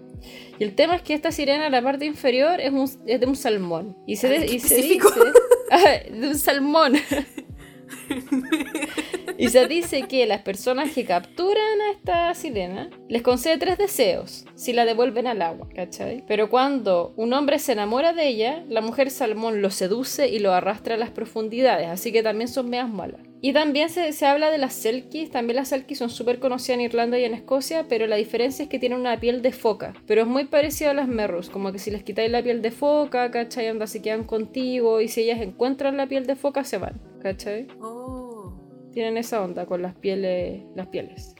[0.58, 3.36] Y el tema es que esta sirena, la parte inferior, es, un- es de un
[3.36, 3.96] salmón.
[4.06, 4.98] Y se, Ay, y se dice...
[5.70, 6.92] Ah, de un salmón.
[9.38, 14.46] Y se dice que las personas que capturan a esta sirena les concede tres deseos
[14.54, 16.24] si la devuelven al agua, ¿cachai?
[16.26, 20.52] Pero cuando un hombre se enamora de ella, la mujer salmón lo seduce y lo
[20.52, 23.20] arrastra a las profundidades, así que también son meas malas.
[23.42, 26.86] Y también se, se habla de las selkies, también las selkies son súper conocidas en
[26.86, 30.22] Irlanda y en Escocia, pero la diferencia es que tienen una piel de foca, pero
[30.22, 33.30] es muy parecido a las merrows, como que si les quitáis la piel de foca,
[33.30, 33.68] ¿cachai?
[33.68, 37.66] Anda, se quedan contigo y si ellas encuentran la piel de foca se van, ¿cachai?
[37.80, 38.52] Oh.
[38.92, 41.34] tienen esa onda con las pieles, las pieles.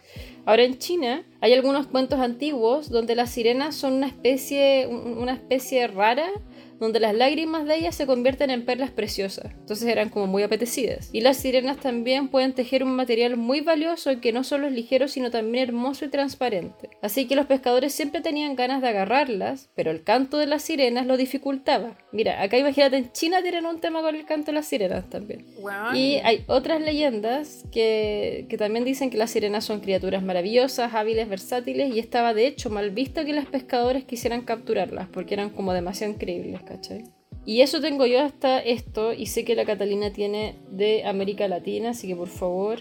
[0.45, 5.33] Ahora en China hay algunos cuentos antiguos donde las sirenas son una especie, un- una
[5.33, 6.29] especie rara
[6.79, 9.53] donde las lágrimas de ellas se convierten en perlas preciosas.
[9.53, 11.11] Entonces eran como muy apetecidas.
[11.13, 15.09] Y las sirenas también pueden tejer un material muy valioso que no solo es ligero
[15.09, 16.91] sino también hermoso y transparente.
[17.03, 21.07] Así que los pescadores siempre tenían ganas de agarrarlas, pero el canto de las sirenas
[21.07, 21.99] lo dificultaba.
[22.13, 25.45] Mira, acá imagínate en China tienen un tema con el canto de las sirenas también.
[25.95, 31.29] Y hay otras leyendas que, que también dicen que las sirenas son criaturas maravillosas, hábiles,
[31.29, 35.73] versátiles, y estaba de hecho mal visto que los pescadores quisieran capturarlas, porque eran como
[35.73, 37.05] demasiado increíbles, ¿cachai?
[37.47, 41.91] Y eso tengo yo hasta esto, y sé que la Catalina tiene de América Latina,
[41.91, 42.81] así que por favor,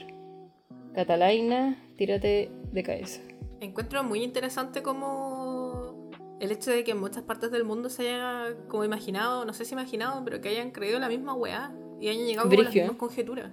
[0.93, 3.21] Catalina, tírate de cabeza.
[3.61, 6.09] Encuentro muy interesante como
[6.39, 9.65] el hecho de que en muchas partes del mundo se haya como imaginado, no sé
[9.65, 12.97] si imaginado, pero que hayan creído la misma weá y hayan llegado a las mismas
[12.97, 13.51] conjeturas.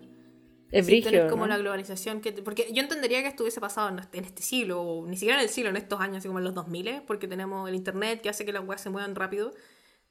[0.71, 1.49] Es brigio, como ¿no?
[1.49, 5.07] la globalización que porque yo entendería que estuviese pasado en este, en este siglo o
[5.07, 7.69] ni siquiera en el siglo en estos años así como en los 2000 porque tenemos
[7.69, 9.53] el internet que hace que las weas se muevan rápido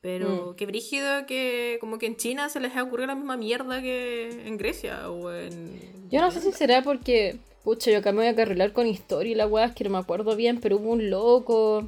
[0.01, 0.03] Mm.
[0.03, 3.81] pero qué brígido que como que en China se les ha ocurrido la misma mierda
[3.81, 5.79] que en Grecia o en
[6.09, 9.31] Yo no sé si será porque, pucha, yo acá me voy a carrilar con historia
[9.31, 11.87] y la weá es que no me acuerdo bien, pero hubo un loco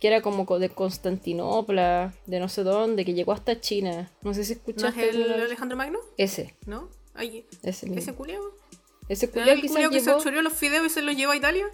[0.00, 4.10] que era como co- de Constantinopla, de no sé dónde, que llegó hasta China.
[4.22, 5.08] No sé si ¿No es escuchaste.
[5.10, 5.44] el alguna.
[5.44, 5.98] Alejandro Magno?
[6.16, 6.88] Ese, ¿No?
[7.14, 7.86] Ay, ese.
[7.96, 8.42] ¿Ese culiao?
[9.08, 10.18] Ese ¿No culiao el quizás culiao que llevó...
[10.18, 11.66] se choreó los fideos y se los lleva a Italia?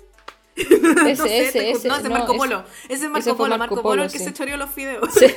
[1.09, 1.88] Ese, no sé, ese, ese.
[1.88, 2.64] No, ese es no, Marco Polo.
[2.88, 4.24] Ese es Marco Polo, Marco Marco Polo, el que sí.
[4.24, 5.09] se choreó los fideos.
[5.14, 5.26] Sí.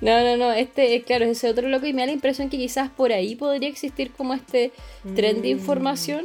[0.00, 2.48] No, no, no, este, eh, claro, es ese otro loco y me da la impresión
[2.48, 4.72] que quizás por ahí podría existir como este
[5.14, 5.58] tren de Mm.
[5.58, 6.24] información,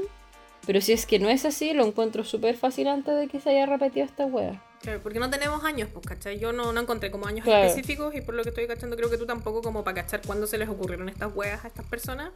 [0.65, 3.65] pero si es que no es así, lo encuentro súper fascinante de que se haya
[3.65, 4.61] repetido esta wea.
[4.83, 6.37] Claro, porque no tenemos años, pues, ¿cachai?
[6.37, 7.65] Yo no, no encontré como años Claro.
[7.65, 10.45] específicos y por lo que estoy cachando creo que tú tampoco como para cachar cuándo
[10.45, 12.31] se les ocurrieron estas weas a estas personas.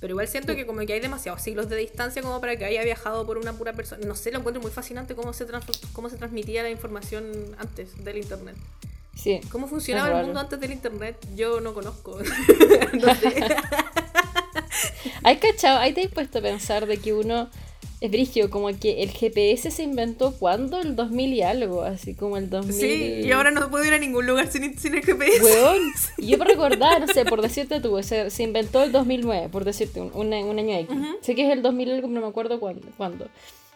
[0.00, 2.82] Pero igual siento que como que hay demasiados siglos de distancia como para que haya
[2.82, 4.04] viajado por una pura persona.
[4.04, 8.02] No sé, lo encuentro muy fascinante cómo se, trans- cómo se transmitía la información antes
[8.04, 8.56] del internet.
[9.14, 9.40] Sí.
[9.52, 11.16] ¿Cómo funcionaba el mundo antes del internet?
[11.36, 12.18] Yo no conozco.
[12.94, 13.56] no sé.
[15.22, 15.78] ¿Hay cachado?
[15.78, 17.48] ¿Hay te puesto a pensar de que uno
[18.02, 20.80] es brigio, como que el GPS se inventó cuando?
[20.80, 22.74] El 2000 y algo, así como el 2000.
[22.74, 25.42] Sí, y ahora no puedo ir a ningún lugar sin, sin el GPS.
[25.42, 25.78] Weón,
[26.18, 29.64] y yo por recordar, no sé, por decirte tú, se, se inventó el 2009, por
[29.64, 30.96] decirte, un, un- un año X.
[31.22, 32.86] Sé que es el 2000 algo, no me acuerdo cuándo.
[32.96, 33.28] cuándo.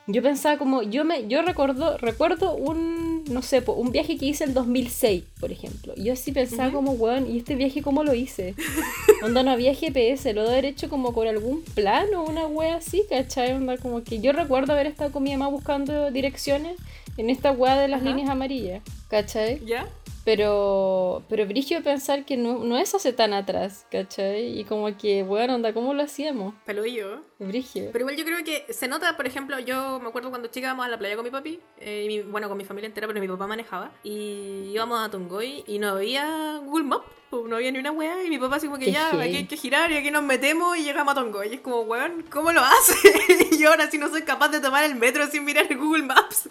[0.09, 4.44] Yo pensaba como, yo me yo recuerdo, recuerdo un, no sé, un viaje que hice
[4.44, 5.94] el 2006, por ejemplo.
[5.96, 8.54] Yo así pensaba como, weón, ¿y este viaje cómo lo hice?
[9.22, 12.76] Onda, no había GPS, lo de haber hecho como con algún plan o una wea
[12.76, 13.52] así, ¿cachai?
[13.52, 16.76] Onda, como que yo recuerdo haber estado con mi mamá buscando direcciones
[17.16, 19.64] en esta wea de las líneas amarillas, ¿cachai?
[19.64, 19.88] ¿Ya?
[20.27, 24.59] Pero, pero brigio pensar que no, no es hace tan atrás, ¿cachai?
[24.59, 26.53] Y como que, bueno, onda, ¿cómo lo hacíamos?
[26.64, 27.22] Peludillo.
[27.39, 27.91] Brigio.
[27.93, 30.85] Pero igual yo creo que se nota, por ejemplo, yo me acuerdo cuando chica íbamos
[30.85, 33.20] a la playa con mi papi, eh, y mi- bueno, con mi familia entera, pero
[33.20, 37.70] mi papá manejaba, y íbamos a Tongoy y no había Google Maps, pues, no había
[37.70, 39.93] ni una weá, y mi papá así como que Qué ya, aquí hay que girar
[39.93, 41.51] y aquí nos metemos y llegamos a Tongoy.
[41.51, 42.95] Y es como, weón, ¿cómo lo hace?
[43.53, 46.03] y yo ahora sí no soy capaz de tomar el metro sin mirar el Google
[46.03, 46.49] Maps.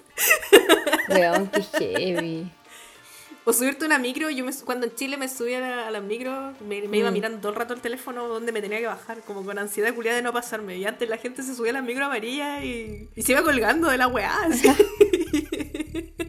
[1.09, 2.47] Weón, qué heavy.
[3.47, 6.53] O subirte una micro, yo me, cuando en Chile me subía a la, a micro,
[6.67, 7.13] me, me iba Mm.
[7.13, 10.17] mirando todo el rato el teléfono donde me tenía que bajar, como con ansiedad culiada
[10.17, 10.77] de no pasarme.
[10.77, 13.87] Y antes la gente se subía a las micro amarillas y, y se iba colgando
[13.89, 14.35] de la weá.
[14.45, 14.67] así.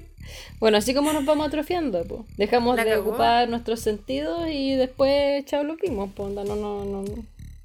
[0.58, 2.22] Bueno, así como nos vamos atrofiando, pues.
[2.38, 3.10] Dejamos La de cagó.
[3.10, 6.30] ocupar nuestros sentidos y después, chao, lo vimos, pues.
[6.32, 7.04] no, no, no.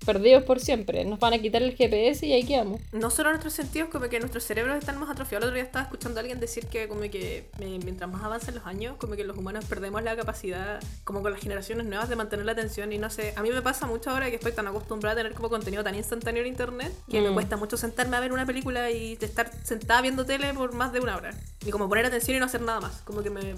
[0.06, 1.06] Perdidos por siempre.
[1.06, 2.82] Nos van a quitar el GPS y ahí quedamos.
[2.92, 5.44] no solo nuestros sentidos, como que nuestros cerebros están más atrofiados.
[5.44, 8.56] El otro día estaba escuchando a alguien decir que como que eh, mientras más avancen
[8.56, 12.16] los años, como que los humanos perdemos la capacidad, como con las generaciones nuevas, de
[12.16, 12.92] mantener la atención.
[12.94, 15.34] Y no sé, a mí me pasa mucho ahora que estoy tan acostumbrada a tener
[15.34, 17.34] como contenido tan instantáneo en internet, que me Mm.
[17.34, 21.00] cuesta mucho sentarme a ver una película y estar sentada viendo tele por más de
[21.00, 21.32] una hora.
[21.66, 23.02] Y como poner atención y no hacer nada más.
[23.04, 23.56] Como que me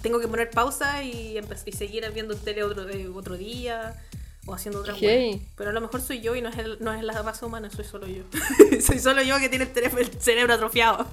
[0.00, 3.94] tengo que poner pausa y, y seguir viendo tele otro, eh, otro día.
[4.46, 5.02] O haciendo otra Ok.
[5.02, 5.38] weá.
[5.56, 7.70] Pero a lo mejor soy yo y no es, el- no es la raza humana,
[7.70, 8.24] soy solo yo.
[8.80, 11.06] soy solo yo que tiene el cerebro atrofiado.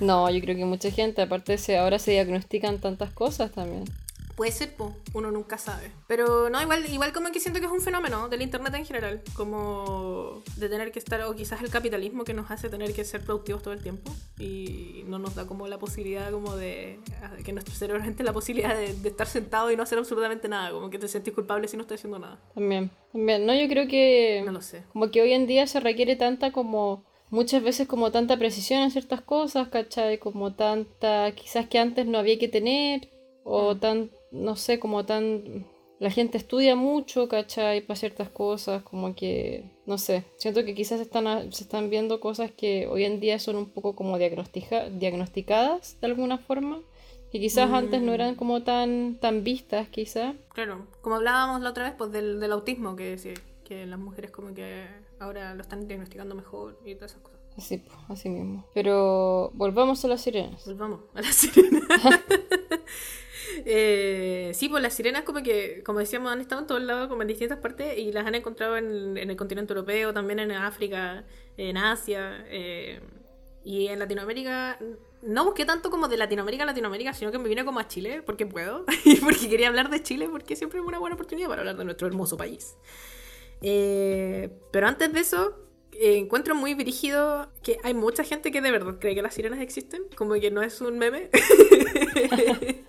[0.00, 3.84] No, yo creo que mucha gente, aparte se, ahora se diagnostican tantas cosas también.
[4.36, 4.94] Puede ser, po.
[5.14, 5.90] uno nunca sabe.
[6.06, 9.22] Pero no, igual, igual como que siento que es un fenómeno del internet en general.
[9.34, 13.22] Como de tener que estar, o quizás el capitalismo que nos hace tener que ser
[13.22, 14.12] productivos todo el tiempo.
[14.38, 17.00] Y no nos da como la posibilidad como de
[17.44, 20.70] que nuestro cerebro gente la posibilidad de, de estar sentado y no hacer absolutamente nada.
[20.70, 22.38] Como que te sentís culpable si no estás haciendo nada.
[22.54, 23.46] También, también.
[23.46, 24.42] No, yo creo que...
[24.44, 24.84] No lo sé.
[24.92, 27.04] Como que hoy en día se requiere tanta como...
[27.30, 30.18] Muchas veces como tanta precisión en ciertas cosas, ¿cachai?
[30.18, 31.32] Como tanta...
[31.32, 33.08] Quizás que antes no había que tener.
[33.44, 33.78] O Mm.
[33.78, 34.10] tan...
[34.42, 35.66] No sé, como tan...
[35.98, 37.80] La gente estudia mucho, ¿cachai?
[37.80, 39.70] Para ciertas cosas, como que...
[39.86, 43.18] No sé, siento que quizás se están, a- se están viendo cosas que hoy en
[43.18, 46.80] día son un poco como diagnostica- diagnosticadas de alguna forma.
[47.32, 48.14] Que quizás antes no Mm.
[48.14, 50.34] eran como tan, tan vistas, quizás.
[50.54, 53.32] Claro, como hablábamos la otra vez, pues del, del autismo, que sí,
[53.64, 54.86] que las mujeres como que
[55.18, 57.40] ahora lo están diagnosticando mejor y todas esas cosas.
[57.56, 58.64] Así, pues, así mismo.
[58.74, 60.64] Pero volvamos a las sirenas.
[60.66, 61.80] Volvamos a las sirenas.
[63.64, 67.22] Eh, sí, pues las sirenas como que, como decíamos, han estado en todos lados, como
[67.22, 71.24] en distintas partes, y las han encontrado en, el continente europeo, también en África,
[71.56, 73.00] en Asia, eh,
[73.64, 74.78] y en Latinoamérica.
[75.22, 78.22] No busqué tanto como de Latinoamérica a Latinoamérica, sino que me vine como a Chile,
[78.22, 81.62] porque puedo, y porque quería hablar de Chile, porque siempre es una buena oportunidad para
[81.62, 82.76] hablar de nuestro hermoso país.
[83.62, 85.65] Eh, pero antes de eso,
[86.00, 89.60] eh, encuentro muy brígido que hay mucha gente que de verdad cree que las sirenas
[89.60, 91.30] existen, como que no es un meme.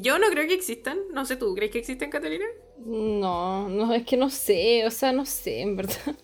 [0.00, 2.46] Yo no creo que existan, no sé tú, ¿crees que existen, Catalina?
[2.84, 6.16] No, no, es que no sé, o sea, no sé, en verdad.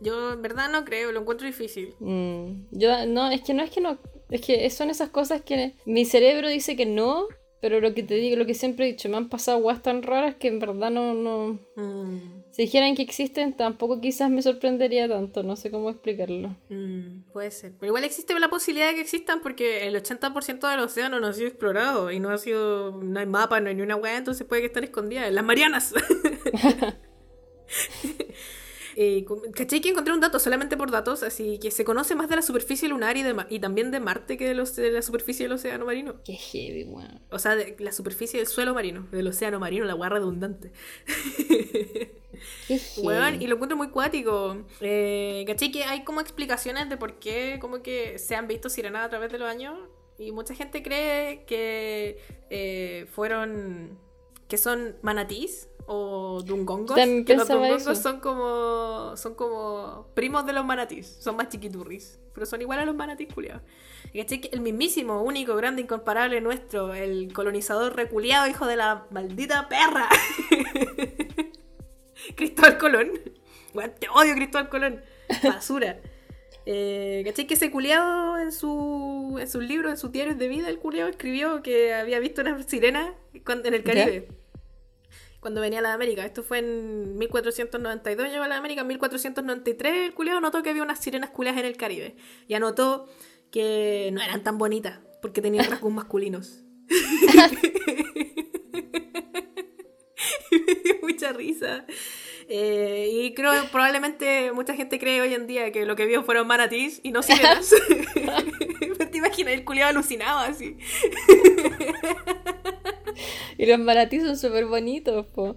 [0.00, 1.94] Yo en verdad no creo, lo encuentro difícil.
[1.98, 3.98] Mm, yo, no, es que no es que no,
[4.30, 7.26] es que son esas cosas que mi cerebro dice que no,
[7.60, 10.02] pero lo que te digo, lo que siempre he dicho, me han pasado guas tan
[10.02, 15.08] raras que en verdad no, no, Mm, si dijeran que existen, tampoco quizás me sorprendería
[15.08, 16.54] tanto, no sé cómo explicarlo.
[16.68, 17.72] mm, puede ser.
[17.80, 21.32] Pero igual existe la posibilidad de que existan porque el 80% del océano no ha
[21.32, 24.46] sido explorado y no ha sido, no hay mapa, no hay ni una weá, entonces
[24.46, 25.94] puede que estén escondidas las Marianas.
[28.96, 31.22] Eh, com- ¿Cachai que encontré un dato solamente por datos?
[31.22, 34.36] Así que se conoce más de la superficie lunar y, de y también de Marte
[34.36, 36.16] que de, los, de la superficie del océano marino.
[36.24, 37.20] Qué heavy, weón.
[37.30, 40.72] O sea, de la superficie del suelo marino, del océano marino, la hueá redundante.
[42.68, 42.80] Qué.
[42.98, 44.64] Weón, y lo encuentro muy cuático.
[44.80, 45.70] Eh, ¿Cachai?
[45.70, 49.30] Que hay como explicaciones de por qué como que se han visto sirenas a través
[49.32, 49.78] de los años.
[50.18, 52.18] Y mucha gente cree que
[52.50, 53.98] eh, fueron.
[54.48, 56.96] que son manatís o dungongos.
[56.96, 57.94] También Que los dungongos eso.
[57.94, 59.16] son como.
[59.16, 61.16] son como primos de los manatís.
[61.20, 62.18] Son más chiquiturris.
[62.32, 63.62] Pero son igual a los manatís, culiados.
[64.12, 70.08] El mismísimo, único, grande, incomparable nuestro, el colonizador reculeado, hijo de la maldita perra.
[72.36, 73.10] Cristóbal Colón.
[73.98, 75.00] Te odio, Cristóbal Colón.
[75.42, 75.98] Basura.
[76.66, 77.46] Eh, ¿Cachai?
[77.46, 81.10] Que ese culiado en su, en sus libros, en sus diarios de vida, el culiado
[81.10, 84.28] escribió que había visto una sirena en el Caribe.
[85.44, 86.24] Cuando venía a la América.
[86.24, 88.80] Esto fue en 1492, llegó a la América.
[88.80, 92.16] En 1493, el culiado notó que había unas sirenas culiadas en el Caribe.
[92.48, 93.10] Y anotó
[93.50, 96.64] que no eran tan bonitas, porque tenían rasgos masculinos.
[96.88, 96.96] me
[100.82, 101.84] dio mucha risa.
[102.48, 106.22] Eh, y creo que probablemente mucha gente cree hoy en día que lo que vio
[106.22, 107.68] fueron manatís y no sirenas.
[109.12, 110.78] ¿Te imaginas el culiado alucinado así?
[113.58, 115.56] Y los manatí son súper bonitos, po.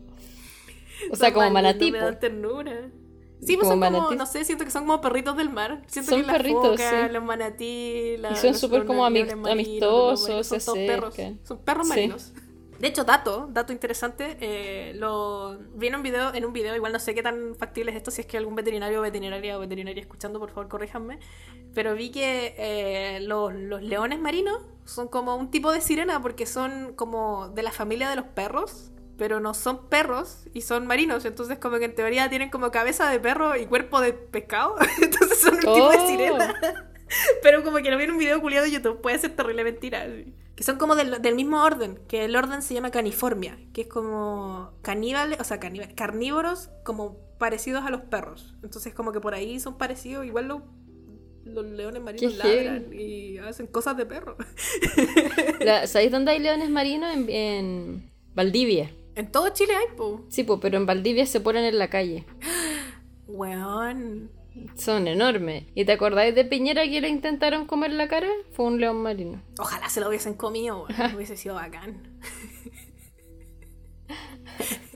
[1.11, 2.89] O sea, Son como manatí, Me dan ternura.
[3.39, 4.17] Sí, pues Como son como, manatís.
[4.17, 5.83] no sé, siento que son como perritos del mar.
[5.87, 7.13] Siento Son que perritos, focas, sí.
[7.13, 10.87] los manatí, la- Y son súper como leones ami- marinos, amistosos, marinos, se son todos
[10.87, 11.15] perros.
[11.43, 12.11] Son perros Sí.
[12.79, 16.93] De hecho, dato, dato interesante, eh, lo vi en un video, en un video, igual
[16.93, 19.59] no sé qué tan factible es esto, si es que algún veterinario o veterinaria o
[19.61, 21.17] veterinaria escuchando, por favor, corríjanme.
[21.73, 26.45] Pero vi que eh, los, los leones marinos son como un tipo de sirena porque
[26.45, 31.25] son como de la familia de los perros, pero no son perros y son marinos.
[31.25, 34.75] Entonces, como que en teoría tienen como cabeza de perro y cuerpo de pescado.
[35.01, 36.07] Entonces son un tipo de Oh.
[36.07, 36.55] sirena.
[37.41, 40.05] Pero como que lo vi en un video culiado de YouTube, puede ser terrible mentira.
[40.57, 43.87] Que son como del, del mismo orden, que el orden se llama caniformia, que es
[43.87, 48.55] como caníbales, o sea, caníbales, carnívoros como parecidos a los perros.
[48.63, 50.61] Entonces como que por ahí son parecidos, igual los,
[51.45, 54.35] los leones marinos ladran y hacen cosas de perro.
[55.59, 57.13] La- ¿Sabéis dónde hay leones marinos?
[57.15, 58.91] En, en Valdivia.
[59.15, 60.25] En todo Chile hay, po.
[60.29, 62.25] Sí, pues, pero en Valdivia se ponen en la calle.
[63.27, 64.31] Weón.
[64.75, 65.65] Son enormes.
[65.75, 68.29] ¿Y te acordáis de Piñera que le intentaron comer la cara?
[68.51, 69.41] Fue un león marino.
[69.59, 71.15] Ojalá se lo hubiesen comido, weón.
[71.15, 72.19] Hubiese sido bacán.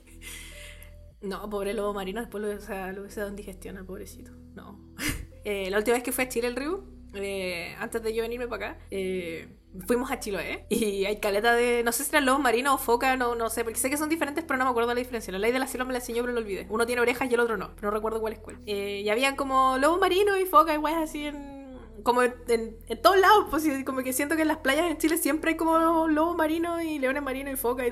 [1.21, 4.31] No, pobre lobo marino, después lo, o sea, lo hubiese dado indigestión al pobrecito.
[4.55, 4.79] No.
[5.43, 6.83] Eh, la última vez que fue a Chile el río,
[7.13, 9.49] eh, antes de yo venirme para acá, eh,
[9.87, 11.83] fuimos a Chiloé y hay caleta de.
[11.83, 14.09] No sé si eran lobos marinos o foca, no, no sé, porque sé que son
[14.09, 15.31] diferentes, pero no me acuerdo la diferencia.
[15.33, 16.67] La ley de la selva me la enseñó, pero lo olvidé.
[16.69, 18.57] Uno tiene orejas y el otro no, pero no recuerdo cuál es cuál.
[18.65, 21.61] Eh, y había como lobos marinos y foca y weas así en.
[22.03, 24.97] Como en, en- en todos lados, pues como que siento que en las playas en
[24.97, 27.91] Chile siempre hay como lobos marinos y leones marinos y foca y,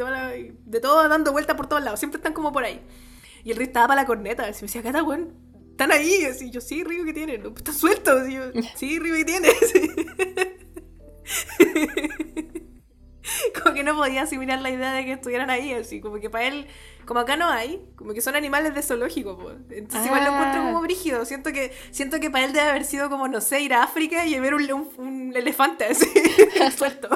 [0.65, 2.81] de todo dando vueltas por todos lados, siempre están como por ahí.
[3.43, 4.43] Y el río estaba para la corneta.
[4.43, 5.33] Y me decía, Cata, weón,
[5.79, 6.25] están ahí.
[6.25, 7.43] Así, yo, sí, río que tienen.
[7.43, 8.27] No, Están sueltos.
[8.27, 8.41] Y yo,
[8.75, 9.51] sí, río que tienen.
[13.63, 15.73] como que no podía asimilar la idea de que estuvieran ahí.
[15.73, 16.65] Así, como que para él,
[17.05, 19.37] como acá no hay, como que son animales de zoológico.
[19.37, 19.51] po.
[19.69, 20.65] Entonces igual lo encuentro Ah.
[20.65, 21.25] como brígido.
[21.25, 24.25] Siento que, siento que para él debe haber sido como, no sé, ir a África
[24.25, 26.05] y ver un, un- un elefante así,
[26.77, 27.07] suelto.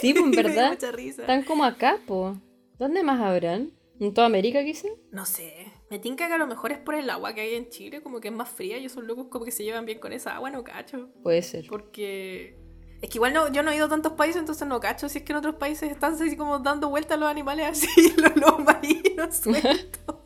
[0.00, 0.76] Sí, pues en verdad.
[0.98, 2.36] Están como acá, po.
[2.78, 3.70] ¿Dónde más habrán?
[4.00, 4.88] ¿En toda América quizá?
[5.12, 5.72] No sé.
[5.94, 8.18] Me tinca que a lo mejor es por el agua que hay en Chile, como
[8.18, 10.50] que es más fría y esos locos como que se llevan bien con esa agua,
[10.50, 11.08] no cacho.
[11.22, 11.68] Puede ser.
[11.68, 12.56] Porque
[13.00, 15.18] es que igual no, yo no he ido a tantos países, entonces no cacho si
[15.18, 18.64] es que en otros países están así como dando vueltas los animales así, los lobos
[18.64, 20.16] marinos sueltos.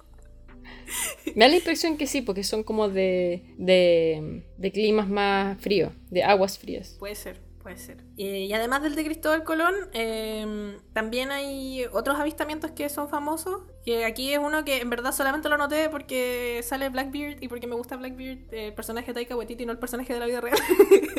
[1.36, 5.92] Me da la impresión que sí, porque son como de, de, de climas más fríos,
[6.08, 6.96] de aguas frías.
[6.98, 7.98] Puede ser, puede ser.
[8.16, 13.60] Eh, y además del de Cristóbal Colón, eh, también hay otros avistamientos que son famosos.
[13.84, 17.66] Que aquí es uno que en verdad solamente lo noté porque sale Blackbeard y porque
[17.66, 20.40] me gusta Blackbeard, eh, el personaje de Taika Waititi, no el personaje de la vida
[20.40, 20.56] real.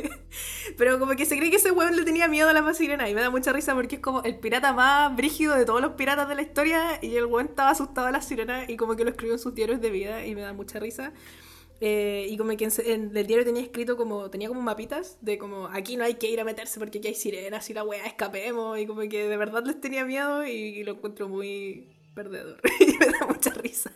[0.78, 3.14] Pero como que se cree que ese weón le tenía miedo a la sirena y
[3.14, 6.28] me da mucha risa porque es como el pirata más brígido de todos los piratas
[6.30, 9.12] de la historia y el weón estaba asustado a las sirenas y como que lo
[9.12, 11.14] escribió en sus diarios de vida y me da mucha risa.
[11.82, 15.38] Eh, y como que en, en el diario tenía escrito como, tenía como mapitas de
[15.38, 18.06] como, aquí no hay que ir a meterse porque aquí hay sirenas y la weá,
[18.06, 18.78] escapemos.
[18.80, 22.60] Y como que de verdad les tenía miedo y, lo encuentro muy perdedor.
[22.80, 23.92] y me da mucha risa.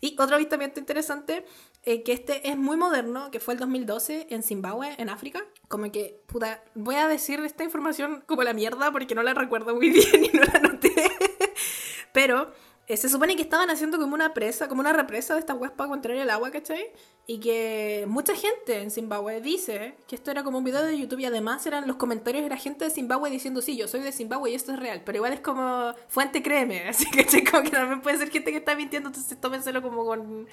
[0.00, 1.46] Y otro avistamiento interesante,
[1.82, 5.42] eh, que este es muy moderno, que fue el 2012 en Zimbabue, en África.
[5.68, 9.74] Como que, puta, voy a decir esta información como la mierda porque no la recuerdo
[9.74, 10.92] muy bien y no la noté.
[12.12, 12.52] Pero
[12.86, 15.72] eh, se supone que estaban haciendo como una presa, como una represa de esta weas
[15.72, 16.92] para contener el agua, ¿cachai?
[17.26, 21.20] Y que mucha gente en Zimbabue dice que esto era como un video de YouTube
[21.20, 24.12] y además eran los comentarios de la gente de Zimbabue diciendo, sí, yo soy de
[24.12, 27.70] Zimbabue y esto es real, pero igual es como fuente créeme, así que como que
[27.70, 30.46] también puede ser gente que está mintiendo, entonces tómenselo como con...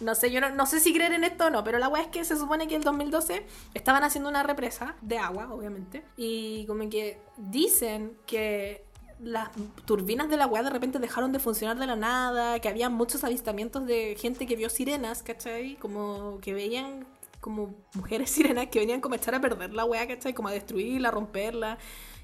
[0.00, 2.02] No sé, yo no, no sé si creer en esto o no, pero la wea
[2.04, 3.44] es que se supone que el 2012
[3.74, 8.84] estaban haciendo una represa de agua, obviamente, y como que dicen que
[9.20, 9.50] las
[9.84, 13.24] turbinas de la weá de repente dejaron de funcionar de la nada, que había muchos
[13.24, 15.76] avistamientos de gente que vio sirenas, ¿cachai?
[15.76, 17.06] Como que veían
[17.40, 20.34] como mujeres sirenas que venían como a echar a perder la weá, ¿cachai?
[20.34, 21.78] Como a destruirla, a romperla.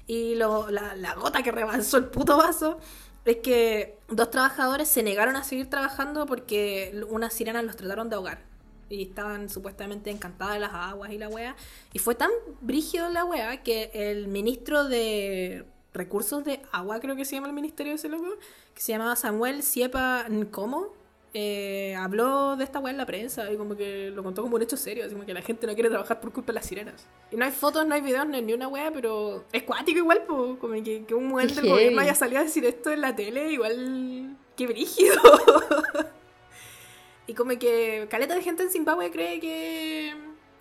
[0.07, 2.77] Y lo, la, gota que rebalsó el puto vaso
[3.25, 8.15] es que dos trabajadores se negaron a seguir trabajando porque unas sirenas los trataron de
[8.15, 8.43] ahogar.
[8.87, 11.55] Y estaban supuestamente encantadas de las aguas y la wea.
[11.91, 12.29] Y fue tan
[12.61, 15.65] brígido la wea que el ministro de
[15.95, 18.27] recursos de agua, creo que se llama el ministerio de ese loco,
[18.73, 20.91] que se llamaba Samuel Siepa Nkomo,
[21.37, 24.61] eh, habló de esta weá en la prensa y como que lo contó como un
[24.61, 27.05] hecho serio, así como que la gente no quiere trabajar por culpa de las sirenas.
[27.29, 29.99] Y no hay fotos, no hay videos, no hay ni una weá, pero es cuático
[29.99, 32.89] igual, po, como que, que un mujer Qué del gobierno haya salido a decir esto
[32.89, 35.21] en la tele, igual que brígido.
[37.27, 40.13] y como que caleta de gente en Zimbabue cree que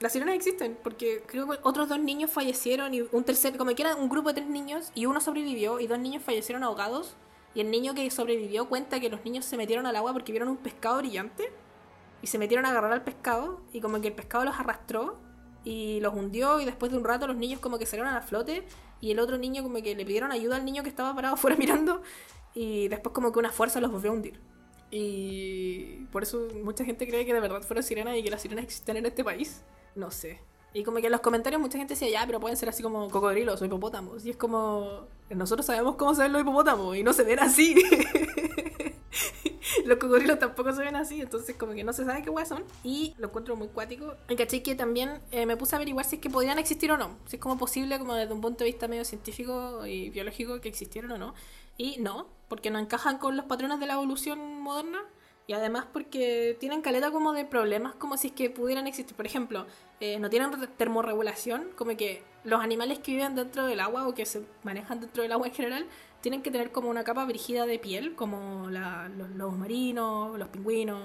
[0.05, 3.81] Las sirenas existen, porque creo que otros dos niños fallecieron y un tercer, como que
[3.81, 7.17] era un grupo de tres niños y uno sobrevivió y dos niños fallecieron ahogados.
[7.55, 10.51] Y el niño que sobrevivió cuenta que los niños se metieron al agua porque vieron
[10.51, 11.51] un pescado brillante
[12.21, 15.17] y se metieron a agarrar al pescado y como que el pescado los arrastró
[15.65, 18.67] y los hundió y después de un rato los niños como que salieron a flote
[19.01, 21.57] y el otro niño como que le pidieron ayuda al niño que estaba parado afuera
[21.57, 22.03] mirando
[22.53, 24.39] y después como que una fuerza los volvió a hundir.
[24.97, 28.63] Y por eso mucha gente cree que de verdad fueron sirenas y que las sirenas
[28.63, 29.61] existen en este país.
[29.97, 30.39] No sé.
[30.73, 33.11] Y como que en los comentarios mucha gente decía, ya, pero pueden ser así como
[33.11, 34.25] cocodrilos o hipopótamos.
[34.25, 37.75] Y es como, nosotros sabemos cómo se ven los hipopótamos y no se ven así.
[39.85, 42.63] los cocodrilos tampoco se ven así, entonces como que no se sabe qué hueá son.
[42.85, 44.15] Y lo encuentro muy cuático.
[44.29, 46.97] Y caché que también eh, me puse a averiguar si es que podrían existir o
[46.97, 47.19] no.
[47.27, 50.69] Si es como posible, como desde un punto de vista medio científico y biológico, que
[50.69, 51.35] existieron o no.
[51.77, 55.03] Y no, porque no encajan con los patrones de la evolución moderna.
[55.47, 59.15] Y además porque tienen caleta como de problemas como si es que pudieran existir.
[59.15, 59.67] Por ejemplo,
[60.01, 64.25] eh, no tienen termorregulación, como que los animales que viven dentro del agua o que
[64.25, 65.87] se manejan dentro del agua en general
[66.23, 71.03] tienen que tener como una capa brígida de piel, como los lobos marinos, los pingüinos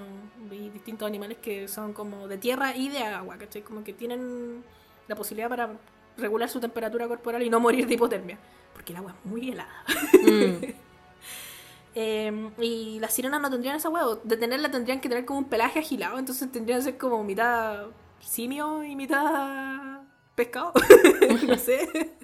[0.50, 3.60] y distintos animales que son como de tierra y de agua, ¿cachai?
[3.60, 4.64] Como que tienen
[5.08, 5.76] la posibilidad para
[6.16, 8.38] regular su temperatura corporal y no morir de hipotermia,
[8.80, 9.84] porque el agua es muy helada.
[10.22, 10.64] Mm.
[11.92, 14.20] Em, y las sirenas no tendrían esa huevo.
[14.22, 16.18] De tenerla tendrían que tener como un pelaje agilado.
[16.18, 17.86] Entonces tendrían que ser como mitad
[18.20, 20.00] simio y mitad
[20.36, 20.72] pescado.
[21.48, 22.14] no sé.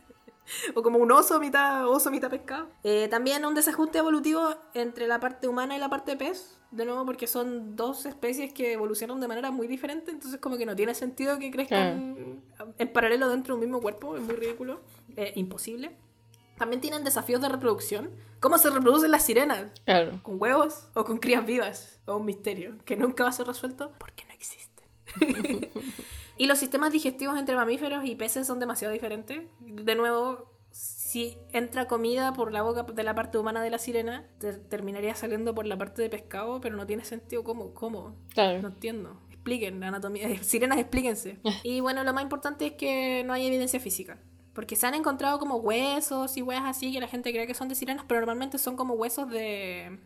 [0.72, 2.68] o como un oso, mitad oso, mitad pescado.
[2.84, 6.60] Eh, también un desajuste evolutivo entre la parte humana y la parte pez.
[6.70, 10.12] De nuevo, porque son dos especies que evolucionan de manera muy diferente.
[10.12, 12.40] Entonces, como que no tiene sentido que crezcan
[12.78, 14.16] en paralelo dentro de un mismo cuerpo.
[14.16, 14.80] Es muy ridículo.
[15.16, 16.05] Eh, imposible.
[16.56, 18.10] También tienen desafíos de reproducción.
[18.40, 19.66] ¿Cómo se reproducen las sirenas?
[19.84, 20.20] Claro.
[20.22, 22.00] ¿Con huevos o con crías vivas?
[22.06, 24.86] O un misterio que nunca va a ser resuelto porque no existen.
[26.38, 29.42] y los sistemas digestivos entre mamíferos y peces son demasiado diferentes.
[29.60, 34.26] De nuevo, si entra comida por la boca de la parte humana de la sirena,
[34.68, 37.72] terminaría saliendo por la parte de pescado, pero no tiene sentido cómo.
[37.74, 38.16] ¿Cómo?
[38.34, 38.60] Claro.
[38.60, 39.18] No entiendo.
[39.30, 40.28] Expliquen la anatomía.
[40.42, 41.38] Sirenas, explíquense.
[41.62, 44.18] y bueno, lo más importante es que no hay evidencia física.
[44.56, 47.68] Porque se han encontrado como huesos y hueas así que la gente cree que son
[47.68, 49.98] de sirenas, pero normalmente son como huesos de.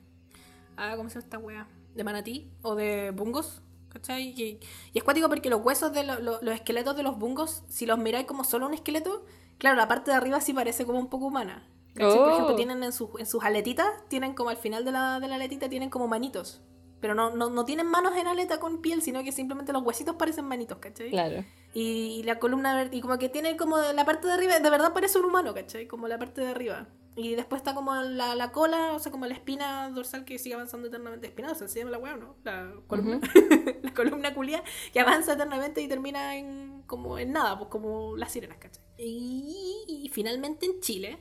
[0.77, 1.69] Ah, ¿cómo se llama esta wea?
[1.95, 3.63] De manatí o de bungos.
[3.91, 4.31] ¿Cachai?
[4.31, 4.59] Y,
[4.93, 8.43] es cuático porque los huesos de los esqueletos de los bungos, si los miráis como
[8.43, 9.25] solo un esqueleto,
[9.59, 11.65] claro, la parte de arriba sí parece como un poco humana.
[11.95, 12.19] ¿cachai?
[12.19, 12.57] Por ejemplo, oh.
[12.57, 15.91] tienen en, en sus aletitas, tienen como al final de la, de la aletita, tienen
[15.91, 16.61] como manitos.
[17.01, 20.17] Pero no, no, no tienen manos en aleta con piel, sino que simplemente los huesitos
[20.17, 21.11] parecen manitos, ¿cachai?
[21.11, 21.45] Claro.
[21.73, 25.19] Y, la columna, y como que tiene como la parte de arriba, de verdad parece
[25.19, 25.87] un humano, ¿cachai?
[25.87, 26.89] Como la parte de arriba.
[27.17, 30.55] Y después está como la, la cola, o sea, como la espina dorsal que sigue
[30.55, 31.27] avanzando eternamente.
[31.27, 32.37] Espina dorsal se llama la weá, ¿no?
[32.45, 33.21] La columna.
[33.83, 38.33] la columna culia que avanza eternamente y termina en como en nada, pues como las
[38.33, 38.83] sirenas, ¿cachai?
[38.97, 41.19] Y, finalmente en Chile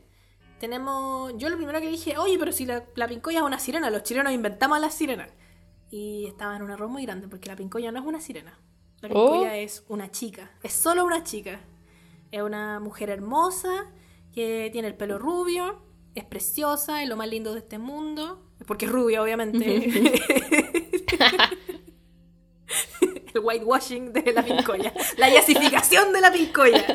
[0.60, 1.34] tenemos.
[1.38, 4.04] Yo lo primero que dije, oye, pero si la, la pincoya es una sirena, los
[4.04, 5.30] chilenos inventamos las sirenas.
[5.90, 8.60] Y estaba en un error muy grande porque la pincoya no es una sirena.
[9.02, 9.54] La pincoya oh.
[9.54, 10.52] es una chica.
[10.62, 11.60] Es solo una chica.
[12.32, 13.88] Es una mujer hermosa
[14.34, 15.82] que tiene el pelo rubio,
[16.16, 18.46] es preciosa, es lo más lindo de este mundo.
[18.68, 19.66] Porque es rubia, obviamente.
[23.34, 24.94] el whitewashing de la pincoya.
[25.18, 26.86] La yasificación de la pincoya.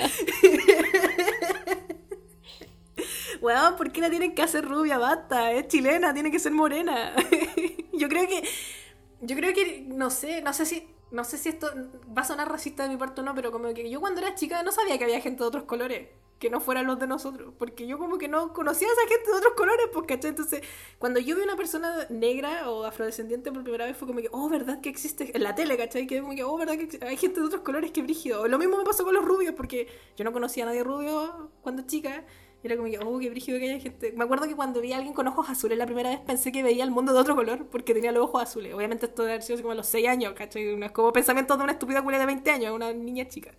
[3.41, 4.99] Weón, ¿por qué la tienen que hacer rubia?
[4.99, 7.13] Basta, es chilena, tiene que ser morena.
[7.93, 8.43] Yo creo que
[9.27, 11.71] yo creo que, no sé, no sé si, no sé si esto
[12.17, 14.35] va a sonar racista de mi parte o no, pero como que yo cuando era
[14.35, 16.09] chica no sabía que había gente de otros colores
[16.39, 19.31] que no fueran los de nosotros, porque yo como que no conocía a esa gente
[19.31, 20.31] de otros colores, pues, ¿cachai?
[20.31, 20.63] Entonces,
[20.99, 24.49] cuando yo vi una persona negra o afrodescendiente por primera vez fue como que, oh,
[24.49, 25.35] ¿verdad que existe?
[25.35, 26.07] En la tele, ¿cachai?
[26.07, 28.47] Que como que, oh, ¿verdad que hay gente de otros colores que brígido?
[28.49, 31.83] Lo mismo me pasó con los rubios, porque yo no conocía a nadie rubio cuando
[31.87, 32.25] chica,
[32.69, 34.13] era como que, oh, qué brígido que haya gente.
[34.13, 36.63] Me acuerdo que cuando vi a alguien con ojos azules la primera vez pensé que
[36.63, 38.75] veía el mundo de otro color porque tenía los ojos azules.
[38.75, 40.77] Obviamente esto debe haber sido como a los 6 años, ¿cachai?
[40.77, 43.53] No es como pensamiento de una estúpida culia de 20 años, una niña chica.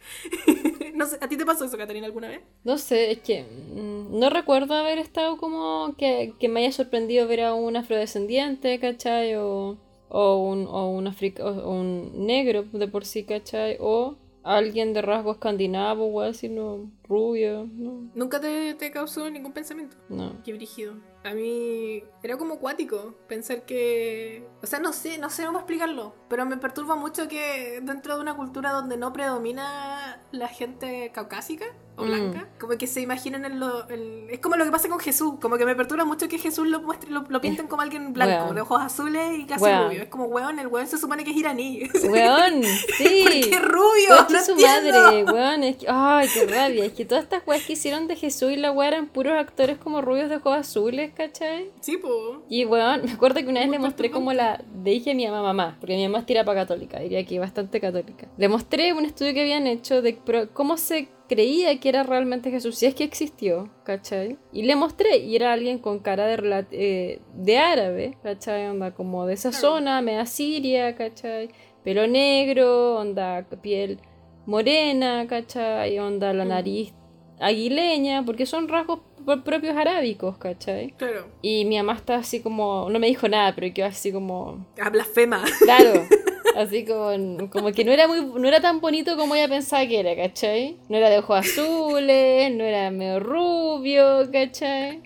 [0.95, 2.41] no sé, ¿a ti te pasó eso, Catarina, alguna vez?
[2.63, 7.27] No sé, es que mm, no recuerdo haber estado como que, que me haya sorprendido
[7.27, 9.35] ver a un afrodescendiente, ¿cachai?
[9.35, 9.77] O,
[10.09, 13.77] o un, o un, o un negro de por sí, ¿cachai?
[13.79, 14.15] O
[14.45, 18.09] alguien de rasgo escandinavo o así, no, rubio, no.
[18.13, 19.97] ¿Nunca te, te causó ningún pensamiento?
[20.07, 20.41] No.
[20.43, 20.93] Qué brígido.
[21.23, 24.47] A mí era como cuático pensar que...
[24.61, 28.21] O sea, no sé, no sé cómo explicarlo, pero me perturba mucho que dentro de
[28.21, 31.65] una cultura donde no predomina la gente caucásica,
[31.97, 32.07] o Mm.
[32.07, 33.87] blanca, como que se imaginen en lo...
[33.89, 36.81] es como lo que pasa con Jesús, como que me perturba mucho que Jesús lo,
[36.81, 40.03] muestre, lo, lo pinten como alguien blanco, de ojos azules y casi rubio.
[40.03, 41.83] Es como, weón, el weón se supone que es iraní.
[42.09, 43.23] Weón, sí.
[43.23, 44.15] ¿Por qué rubio?
[44.29, 44.91] No su entiendo.
[45.01, 45.63] madre, weón.
[45.63, 46.85] Es que, ay, qué rabia.
[46.85, 49.77] Es que todas estas weas que hicieron de Jesús y la wea eran puros actores
[49.77, 51.71] como rubios de ojos azules, ¿cachai?
[51.79, 52.43] Sí, po.
[52.49, 54.61] Y weón, me acuerdo que una vez le mostré como la.
[54.83, 57.79] Le dije a mi mamá, mamá, porque mi mamá es tirapa católica, diría que bastante
[57.79, 58.27] católica.
[58.37, 62.51] Le mostré un estudio que habían hecho de pro- cómo se creía que era realmente
[62.51, 64.37] Jesús, si es que existió, ¿cachai?
[64.53, 68.67] Y le mostré, y era alguien con cara de, eh, de árabe, ¿cachai?
[68.67, 71.49] Onda como de esa zona, media siria, ¿cachai?
[71.83, 73.99] Pelo negro, onda piel
[74.45, 75.97] morena, ¿cachai?
[75.99, 76.49] Onda la Mm.
[76.49, 76.93] nariz
[77.39, 80.91] aguileña, porque son rasgos pro- propios arábicos, ¿cachai?
[80.91, 81.27] Claro.
[81.41, 84.89] Y mi mamá está así como, no me dijo nada, pero quedó así como, A
[84.89, 85.43] blasfema.
[85.63, 86.07] claro,
[86.55, 89.99] así como, como que no era muy, no era tan bonito como ella pensaba que
[89.99, 90.77] era, ¿cachai?
[90.89, 95.01] No era de ojos azules, no era medio rubio, ¿cachai?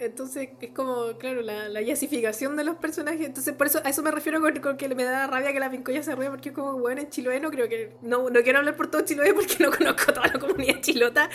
[0.00, 3.26] Entonces es como, claro, la, la yasificación de los personajes.
[3.26, 5.70] Entonces por eso a eso me refiero con, con que me da rabia que la
[5.70, 7.92] pincoya se ríe porque es como, bueno, en Chiloé no creo que...
[8.00, 11.28] No, no quiero hablar por todo Chiloé porque no conozco toda la comunidad chilota,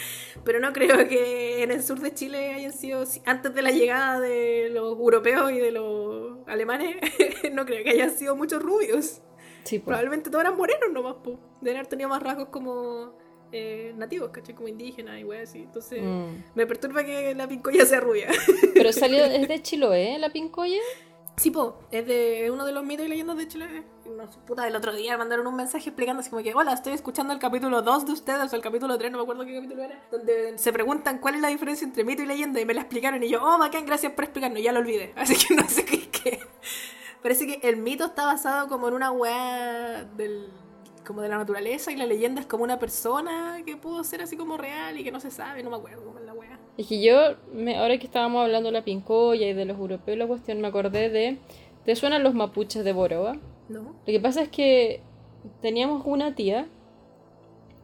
[0.43, 4.20] pero no creo que en el sur de Chile hayan sido, antes de la llegada
[4.20, 6.14] de los europeos y de los
[6.48, 6.96] alemanes,
[7.54, 9.22] no creo que hayan sido muchos rubios.
[9.64, 9.86] Sí, pues.
[9.86, 11.39] Probablemente todos eran morenos nomás, po.
[11.62, 13.18] Deben haber tenido más rasgos como
[13.52, 14.54] eh, nativos, ¿cachai?
[14.54, 15.60] Como indígenas y wey así.
[15.60, 16.02] Entonces...
[16.04, 16.43] Mm.
[16.56, 18.30] Me perturba que la pincoya sea rubia.
[18.74, 20.82] Pero salió desde Chiloé, la pincoya.
[21.38, 23.84] Sí, po, es de uno de los mitos y leyendas de Chile.
[24.06, 26.93] No puta, el otro día me mandaron un mensaje explicando así como que, hola, estoy
[26.93, 29.84] escuchando el capítulo 2 de ustedes, o el capítulo 3, no me acuerdo qué capítulo
[29.84, 32.82] era, donde se preguntan cuál es la diferencia entre mito y leyenda y me la
[32.82, 35.12] explicaron y yo, oh, bacán, gracias por explicarnos, ya lo olvidé.
[35.18, 36.10] Así que no sé qué
[37.22, 40.48] Parece que el mito está basado como en una weá del
[41.06, 44.36] como de la naturaleza y la leyenda es como una persona que pudo ser así
[44.36, 46.60] como real y que no se sabe, no me acuerdo cómo es la weá.
[46.80, 50.18] Es que yo, me, ahora que estábamos hablando de la pincoya y de los europeos,
[50.18, 51.38] la cuestión, me acordé de...
[51.86, 53.38] ¿Te suenan los mapuches de Boroa?
[53.70, 53.82] ¿No?
[53.82, 55.02] Lo que pasa es que
[55.62, 56.68] teníamos una tía,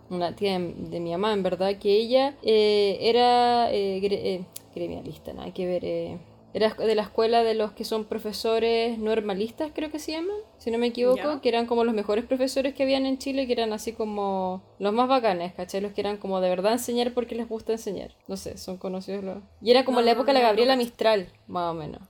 [0.09, 4.45] una tía de, de mi mamá, en verdad, que ella eh, era eh, gre- eh,
[4.73, 6.30] gremialista, nada que ver.
[6.53, 10.69] Era de la escuela de los que son profesores normalistas, creo que se llaman, si
[10.71, 13.71] no me equivoco, que eran como los mejores profesores que habían en Chile, que eran
[13.73, 15.79] así como los más bacanes, ¿cachai?
[15.81, 18.15] Los que eran como de verdad enseñar porque les gusta enseñar.
[18.27, 19.37] No sé, son conocidos los...
[19.61, 20.75] Y era como No, en la época de la Gabriela.
[20.75, 22.01] Mistral, más o menos.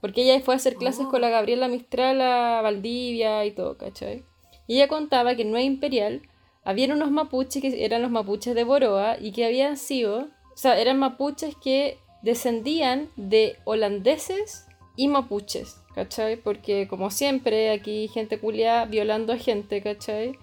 [0.00, 1.10] Porque ella fue a hacer clases Oh.
[1.10, 4.24] con la Gabriela Mistral a Valdivia y todo, ¿cachai?
[4.66, 6.22] Y ella contaba que en Nueva Imperial
[6.62, 10.78] habían unos mapuches que eran los mapuches de Boroa y que habían sido, o sea,
[10.80, 14.66] eran mapuches que descendían de holandeses
[14.96, 16.36] y mapuches, ¿cachai?
[16.36, 20.38] Porque como siempre aquí gente culia violando a gente, ¿cachai?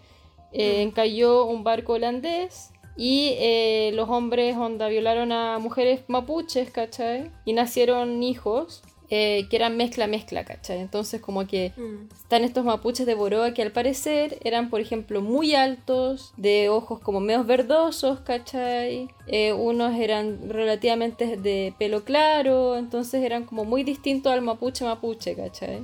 [0.53, 7.31] Eh, cayó un barco holandés y eh, los hombres onda violaron a mujeres mapuches, ¿cachai?
[7.45, 10.79] Y nacieron hijos eh, que eran mezcla mezcla, ¿cachai?
[10.79, 12.07] Entonces como que Mm.
[12.15, 17.01] están estos mapuches de Boroa que al parecer eran, por ejemplo, muy altos, de ojos
[17.01, 19.09] como medios verdosos, ¿cachai?
[19.27, 25.35] Eh, unos eran relativamente de pelo claro, entonces eran como muy distintos al mapuche mapuche,
[25.35, 25.83] ¿cachai?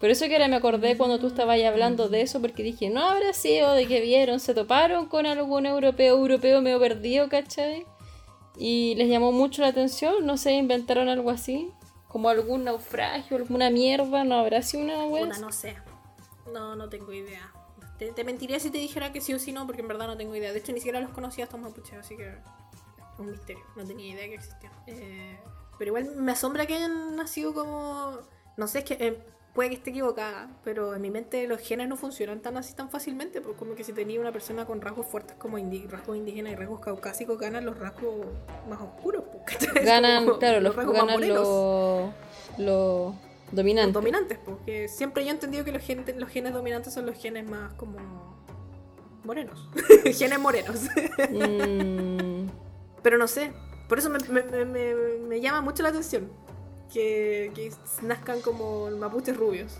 [0.00, 3.00] Por eso que ahora me acordé cuando tú estabas hablando de eso, porque dije, no
[3.00, 7.84] habrá sido de que vieron, se toparon con algún europeo, europeo medio perdido, ¿cachai?
[8.58, 11.70] Y les llamó mucho la atención, no sé, inventaron algo así,
[12.14, 15.74] como algún naufragio, alguna mierda, no habrá sido una wea Puta, no sé.
[16.52, 17.52] No, no tengo idea.
[17.98, 20.16] Te, te mentiría si te dijera que sí o sí no, porque en verdad no
[20.16, 20.52] tengo idea.
[20.52, 22.32] De hecho, ni siquiera los conocía estos mapuches, así que
[23.18, 23.64] un misterio.
[23.74, 24.72] No tenía idea que existían.
[24.86, 25.40] Eh,
[25.76, 28.20] pero igual me asombra que hayan nacido como...
[28.56, 31.88] No sé, es que eh, puede que esté equivocada, pero en mi mente los genes
[31.88, 35.06] no funcionan tan así tan fácilmente, pues como que si tenía una persona con rasgos
[35.06, 38.26] fuertes como indi- rasgos indígenas y rasgos caucásicos, ganan los rasgos
[38.68, 39.22] más oscuros.
[39.30, 42.12] pues, ganan, como claro, los, rasgos ganan los
[42.58, 43.14] los
[43.52, 43.94] dominantes.
[43.94, 47.16] Los dominantes, porque siempre yo he entendido que los genes, los genes dominantes son los
[47.16, 47.96] genes más como
[49.24, 49.68] morenos.
[50.18, 50.80] genes morenos.
[51.30, 52.48] Mm,
[53.02, 53.52] Pero no sé.
[53.88, 54.94] Por eso me, me- me-
[55.28, 56.28] me llama mucho la atención
[56.92, 57.72] que, que
[58.02, 59.72] nazcan como mapuches rubios.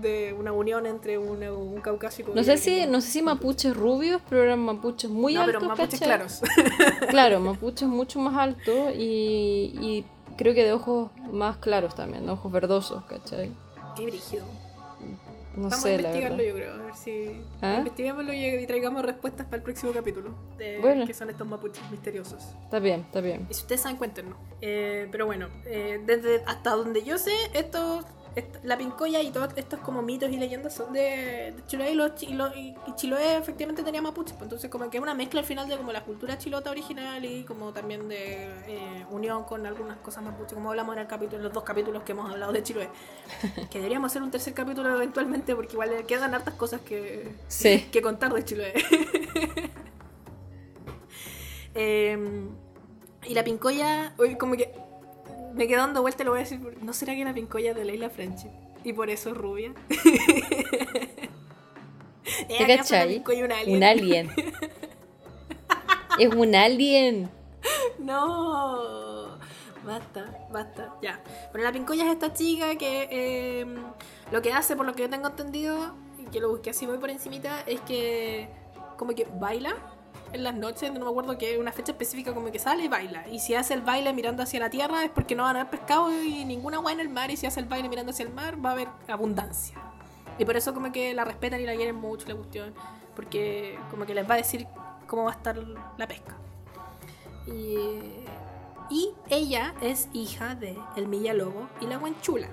[0.00, 3.76] De una unión entre una- un caucásico no sé un- si, no sé si mapuches
[3.76, 5.56] rubios, pero eran mapuches muy No, altos.
[5.58, 6.08] pero mapuches ¿cachai?
[6.08, 6.40] claros.
[7.10, 10.04] Claro, mapuches mucho más altos y, y
[10.38, 13.52] creo que de ojos más claros también, de ojos verdosos, ¿cachai?
[13.94, 14.44] Qué brígido.
[15.56, 16.72] No Vamos a sé, investigarlo, yo creo.
[16.74, 17.42] A ver si.
[17.60, 17.74] ¿Ah?
[17.78, 20.34] Investiguémoslo y, traigamos respuestas para el próximo capítulo.
[20.56, 21.06] De Bueno.
[21.06, 22.42] qué son estos mapuches misteriosos.
[22.64, 23.46] Está bien, está bien.
[23.50, 24.34] Y si ustedes saben, cuéntenos.
[24.60, 28.08] Eh, pero bueno, eh, desde hasta donde yo sé, estos est-
[28.62, 32.12] la pincoya y todos estos como mitos y leyendas son de, de Chiloé y, los,
[32.22, 32.26] y
[32.56, 34.32] y- Chiloé efectivamente tenía mapuches.
[34.32, 37.24] pues, entonces como que es una mezcla al final de como la cultura chilota original
[37.24, 41.36] y como también de eh, unión con algunas cosas mapuches, como hablamos en el capítulo,
[41.38, 42.88] en los dos capítulos que hemos hablado de Chiloé.
[43.70, 47.88] que deberíamos hacer un tercer capítulo eventualmente porque igual le quedan hartas cosas que, Sí.
[47.92, 48.72] que contar de Chiloé.
[51.74, 52.18] Eh,
[53.26, 54.74] y la pincoya, como que
[55.54, 57.76] me quedo dando vuelta y lo voy a decir, ¿no será que la pincoya es
[57.76, 58.50] de Leila Friendship?
[58.84, 59.72] Y por eso es rubia.
[62.48, 63.22] ¿Es ¿Te cachai?
[63.26, 63.76] un alien?
[63.76, 64.30] Un alien.
[66.18, 67.30] es un alien.
[67.98, 69.38] No,
[69.84, 71.22] basta, basta, ya.
[71.52, 73.66] Pero la pincoya es esta chica que eh,
[74.30, 76.98] lo que hace, por lo que yo tengo entendido, y que lo busqué así muy
[76.98, 78.48] por encimita, es que
[78.96, 79.76] como que baila
[80.32, 83.28] en las noches, no me acuerdo que una fecha específica como que sale y baila.
[83.28, 85.70] Y si hace el baile mirando hacia la tierra es porque no van a haber
[85.70, 87.30] pescado y ninguna agua en el mar.
[87.30, 89.76] Y si hace el baile mirando hacia el mar va a haber abundancia.
[90.38, 92.74] Y por eso como que la respetan y la quieren mucho la cuestión.
[93.14, 94.66] Porque como que les va a decir
[95.06, 95.56] cómo va a estar
[95.98, 96.36] la pesca.
[97.46, 102.48] Y, ella es hija de el Millalobo y la Guanchula.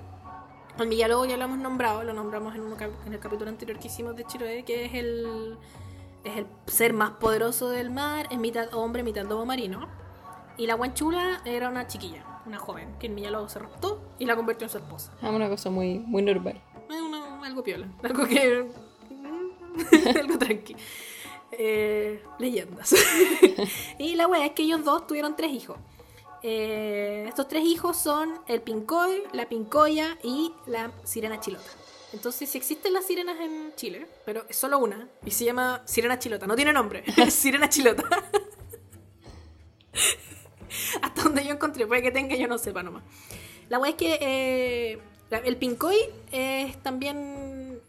[0.78, 4.24] El Millalobo ya lo hemos nombrado, lo nombramos en el capítulo anterior que hicimos de
[4.24, 5.58] Chiloé, que es el,
[6.24, 9.88] es el ser más poderoso del mar, es mitad hombre, mitad lobo marino.
[10.56, 14.36] Y la Guanchula era una chiquilla, una joven, que el Millalobo se raptó y la
[14.36, 15.12] convirtió en su esposa.
[15.22, 16.60] Ah, una cosa muy, muy normal.
[16.90, 18.70] Es una- algo piola, algo que...
[20.20, 20.76] algo tranqui.
[21.52, 22.94] Eh, leyendas.
[23.98, 25.78] y la wea es que ellos dos tuvieron tres hijos.
[26.42, 31.64] Eh, estos tres hijos son el pincoy, la pincoya y la sirena chilota.
[32.12, 36.18] Entonces, si existen las sirenas en Chile, pero es solo una, y se llama sirena
[36.18, 38.02] chilota, no tiene nombre, es sirena chilota.
[41.02, 43.02] Hasta donde yo encontré, puede que tenga, yo no sepa nomás.
[43.68, 44.98] La wea es que eh,
[45.30, 45.96] la- el pincoy
[46.32, 47.80] es también.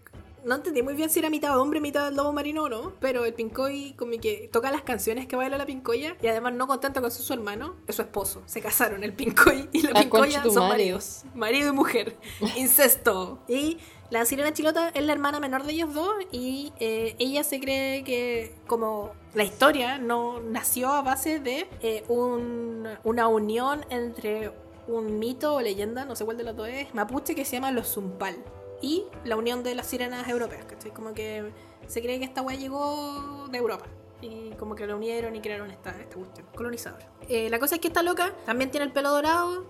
[0.43, 3.33] No entendí muy bien si era mitad hombre, mitad lobo marino o no, pero el
[3.35, 7.11] pincoy como que toca las canciones que baila la pincoya y además no contento con
[7.11, 8.41] ser su hermano, es su esposo.
[8.47, 11.23] Se casaron el pincoy y la Ah, pincoya son maridos.
[11.35, 12.17] Marido y mujer.
[12.57, 13.43] Incesto.
[13.47, 13.77] Y
[14.11, 18.03] la sirena chilota es la hermana menor de ellos dos y eh, ella se cree
[18.03, 24.51] que como la historia no nació a base de eh, un- una unión entre
[24.87, 27.71] un mito o leyenda, no sé cuál de los dos es, mapuche que se llama
[27.71, 28.35] los Zumpal
[28.81, 30.91] y la unión de las sirenas europeas, ¿cachai?
[30.91, 31.51] Como que
[31.87, 33.85] se cree que esta weá llegó de Europa.
[34.23, 37.07] Y como que lo unieron y crearon esta, cuestión, colonizadora.
[37.27, 39.65] Eh, la cosa es que esta loca también tiene el pelo dorado,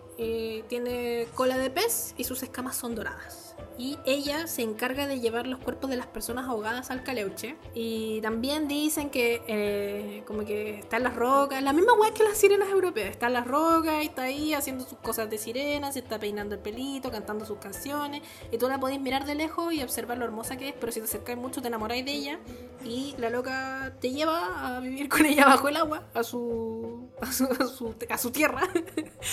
[0.68, 3.51] tiene cola de pez y sus escamas son doradas.
[3.78, 7.56] Y ella se encarga de llevar los cuerpos de las personas ahogadas al caleuche.
[7.74, 12.24] Y también dicen que eh, como que está en las rocas, la misma weá que
[12.24, 13.10] las sirenas europeas.
[13.10, 16.56] Está en las rocas y está ahí haciendo sus cosas de sirena, se está peinando
[16.56, 18.22] el pelito, cantando sus canciones.
[18.52, 21.00] Y tú la podés mirar de lejos y observar lo hermosa que es, pero si
[21.00, 22.40] te acercáis mucho te enamoráis de ella.
[22.86, 27.26] Y la loca te lleva a vivir con ella bajo el agua, a su, a
[27.32, 28.62] su, a su, a su tierra,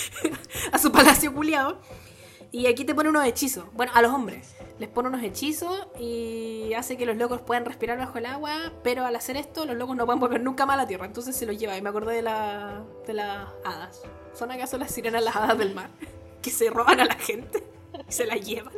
[0.71, 1.79] a su palacio culiado.
[2.51, 3.65] Y aquí te pone unos hechizos.
[3.73, 4.55] Bueno, a los hombres.
[4.79, 8.73] Les pone unos hechizos y hace que los locos puedan respirar bajo el agua.
[8.83, 11.05] Pero al hacer esto, los locos no pueden volver nunca más a la tierra.
[11.05, 11.77] Entonces se los lleva.
[11.77, 14.01] Y me acordé de, la, de las hadas.
[14.33, 15.89] ¿Son acaso las sirenas las hadas del mar?
[16.41, 17.61] Que se roban a la gente
[18.07, 18.71] y se las llevan.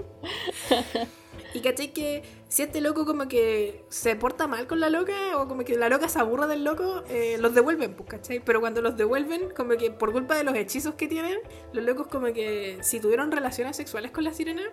[1.54, 5.48] Y caché que si este loco como que se porta mal con la loca o
[5.48, 8.40] como que la loca se aburra del loco, eh, los devuelven, pues, ¿cachai?
[8.40, 11.40] Pero cuando los devuelven, como que por culpa de los hechizos que tienen,
[11.74, 14.64] los locos como que si tuvieron relaciones sexuales con la sirena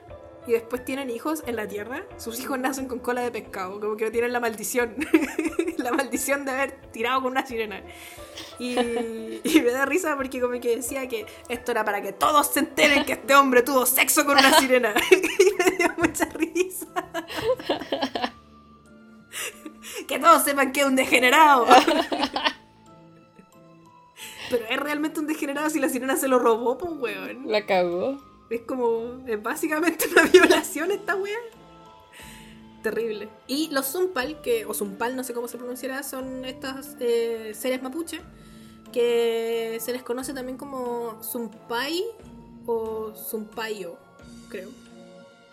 [0.48, 3.96] y después tienen hijos en la tierra, sus hijos nacen con cola de pescado, como
[3.96, 4.96] que tienen la maldición,
[5.76, 7.82] la maldición de haber tirado con una sirena.
[8.58, 8.78] Y,
[9.44, 12.60] y me da risa porque como que decía que esto era para que todos se
[12.60, 14.94] enteren que este hombre tuvo sexo con una sirena.
[15.10, 16.86] y me dio mucha risa.
[20.06, 21.66] que todos sepan que es un degenerado.
[24.48, 27.42] Pero es realmente un degenerado si la sirena se lo robó, pues weón.
[27.46, 28.18] La cagó.
[28.50, 31.38] Es como, es básicamente una violación esta wea.
[32.82, 33.28] Terrible.
[33.46, 37.82] Y los Zumpal, que, o Zumpal, no sé cómo se pronunciará, son estas eh, seres
[37.82, 38.20] mapuche
[38.92, 42.02] que se les conoce también como Zumpay
[42.66, 43.98] o Zumpayo,
[44.48, 44.70] creo.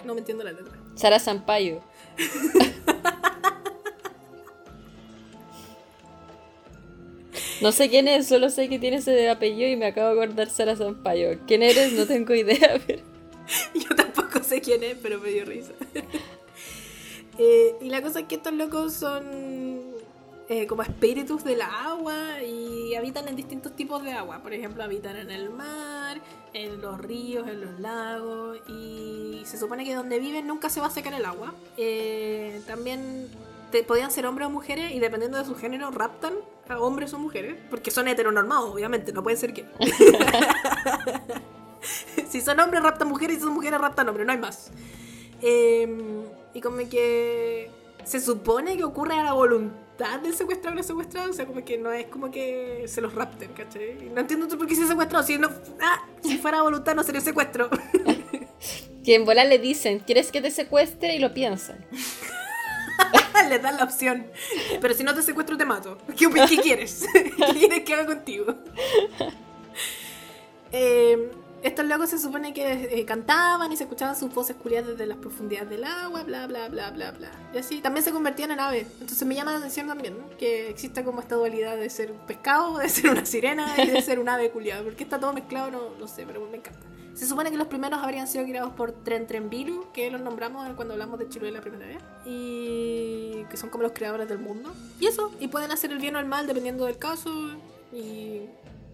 [0.06, 0.78] No me entiendo la letra.
[0.96, 1.82] Sara Sampaio.
[7.62, 10.50] No sé quién es, solo sé que tiene ese apellido y me acabo de acordar
[10.50, 11.40] Sara Sampaio.
[11.48, 11.94] ¿Quién eres?
[11.94, 13.04] No tengo idea, pero...
[13.74, 15.74] Yo tampoco sé quién es, pero me dio risa.
[17.38, 19.82] Eh, y la cosa es que estos locos son.
[20.48, 24.42] eh, como espíritus del agua y habitan en distintos tipos de agua.
[24.42, 26.22] Por ejemplo, habitan en el mar,
[26.54, 30.88] en los ríos, en los lagos y se supone que donde viven nunca se va
[30.88, 31.54] a secar el agua.
[31.78, 33.28] Eh, también
[33.76, 36.34] te, podían ser hombres o mujeres y dependiendo de su género raptan
[36.70, 39.66] a hombres o mujeres porque son heteronormados, obviamente, no puede ser que...
[42.30, 44.72] si son hombres raptan mujeres y si son mujeres raptan hombres, no hay más.
[45.42, 45.90] Eh,
[46.54, 47.70] y como que
[48.06, 51.78] se supone que ocurre a la voluntad del secuestrador o secuestrado, o sea, como que
[51.78, 54.10] no es como que se los rapten, ¿cachai?
[54.14, 55.50] No entiendo por qué se secuestrado, si no,
[55.82, 57.70] ah, si fuera a voluntad no sería secuestro.
[59.04, 61.16] que en volar le dicen, ¿quieres que te secuestre?
[61.16, 61.86] Y lo piensan.
[63.50, 64.28] le dan la opción.
[64.82, 65.98] Pero si no te secuestro, te mato.
[66.18, 67.06] ¿Qué, qué quieres?
[67.14, 68.56] ¿Qué quieres que haga contigo?
[70.72, 71.32] Eh,
[71.64, 75.18] estos locos se supone que eh, cantaban y se escuchaban sus voces culiadas desde las
[75.18, 77.32] profundidades del agua, bla, bla, bla, bla, bla.
[77.54, 78.88] Y así, también se convertían en aves.
[79.00, 80.30] Entonces me llama la atención también, ¿no?
[80.38, 84.02] Que exista como esta dualidad de ser un pescado, de ser una sirena y de
[84.02, 84.84] ser un ave culiada.
[84.84, 86.95] Porque está todo mezclado, no, no sé, pero me encanta.
[87.16, 90.96] Se supone que los primeros habrían sido creados por Tren Trenbilu, que los nombramos cuando
[90.96, 92.04] hablamos de Chiloé la primera vez.
[92.26, 94.74] Y que son como los creadores del mundo.
[95.00, 97.32] Y eso, y pueden hacer el bien o el mal dependiendo del caso.
[97.94, 98.42] Y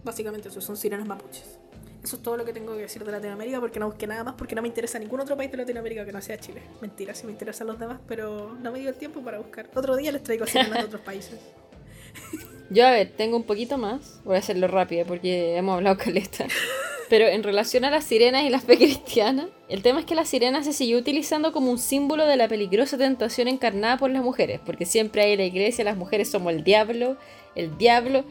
[0.03, 1.57] básicamente eso, son sirenas mapuches.
[2.03, 4.33] Eso es todo lo que tengo que decir de Latinoamérica porque no busqué nada más
[4.35, 6.61] porque no me interesa ningún otro país de Latinoamérica que no sea Chile.
[6.79, 9.69] Mentira, sí me interesan los demás, pero no me dio el tiempo para buscar.
[9.73, 11.39] Otro día les traigo sirenas de otros países.
[12.69, 14.19] Yo, a ver, tengo un poquito más.
[14.23, 16.45] Voy a hacerlo rápido porque hemos hablado caleta.
[17.11, 20.23] Pero en relación a las sirenas y las fe cristianas, el tema es que la
[20.23, 24.61] sirena se siguió utilizando como un símbolo de la peligrosa tentación encarnada por las mujeres,
[24.65, 27.17] porque siempre hay en la iglesia las mujeres somos el diablo,
[27.53, 28.23] el diablo.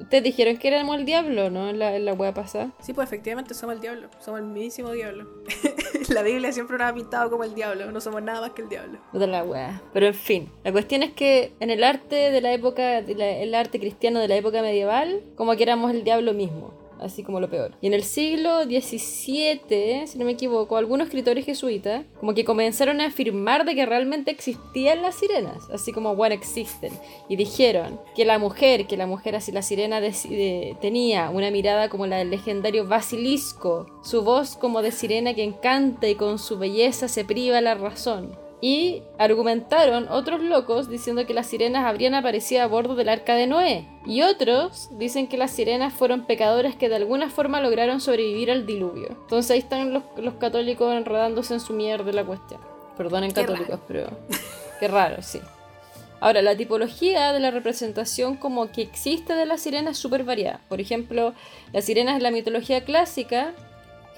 [0.00, 1.70] Ustedes dijeron que éramos el diablo, ¿no?
[1.70, 2.72] En la, en la wea pasada.
[2.80, 5.28] Sí, pues efectivamente somos el diablo, somos el mismísimo diablo.
[6.08, 8.68] la Biblia siempre nos ha pintado como el diablo, no somos nada más que el
[8.68, 8.98] diablo.
[9.12, 9.80] De la wea.
[9.92, 13.78] Pero en fin, la cuestión es que en el arte de la época, el arte
[13.78, 17.72] cristiano de la época medieval, como que éramos el diablo mismo así como lo peor.
[17.80, 23.00] Y en el siglo XVII, si no me equivoco, algunos escritores jesuitas como que comenzaron
[23.00, 26.92] a afirmar de que realmente existían las sirenas, así como, bueno, existen.
[27.28, 30.00] Y dijeron que la mujer, que la mujer así, la sirena
[30.80, 36.08] tenía una mirada como la del legendario basilisco, su voz como de sirena que encanta
[36.08, 38.47] y con su belleza se priva la razón.
[38.60, 43.46] Y argumentaron otros locos diciendo que las sirenas habrían aparecido a bordo del arca de
[43.46, 43.88] Noé.
[44.04, 48.66] Y otros dicen que las sirenas fueron pecadores que de alguna forma lograron sobrevivir al
[48.66, 49.10] diluvio.
[49.10, 52.60] Entonces ahí están los, católicos enredándose en su mierda la cuestión.
[52.96, 54.08] Perdonen católicos, pero
[54.80, 55.40] qué raro, sí.
[56.20, 60.60] Ahora, la tipología de la representación como que existe de las sirenas es súper variada.
[60.68, 61.32] Por ejemplo,
[61.72, 63.54] las sirenas en la mitología clásica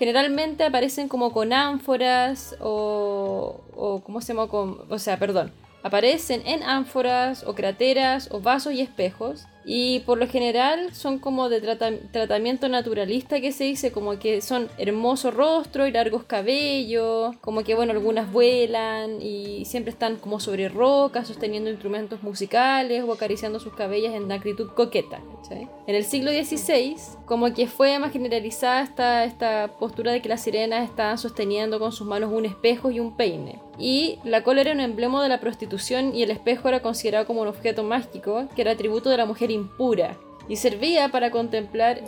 [0.00, 4.44] generalmente aparecen como con ánforas o, o ¿cómo se llama?
[4.50, 10.26] o sea, perdón, aparecen en ánforas o crateras o vasos y espejos y por lo
[10.26, 15.92] general son como de tratamiento naturalista que se dice, como que son hermoso rostro y
[15.92, 22.22] largos cabellos, como que bueno, algunas vuelan y siempre están como sobre rocas, sosteniendo instrumentos
[22.22, 25.20] musicales o acariciando sus cabellas en actitud coqueta.
[25.86, 26.96] En el siglo XVI,
[27.26, 31.92] como que fue más generalizada esta, esta postura de que las sirenas estaban sosteniendo con
[31.92, 33.58] sus manos un espejo y un peine.
[33.78, 37.40] Y la cola era un emblema de la prostitución y el espejo era considerado como
[37.40, 40.16] un objeto mágico que era atributo de la mujer impura.
[40.48, 42.00] Y servía para contemplar.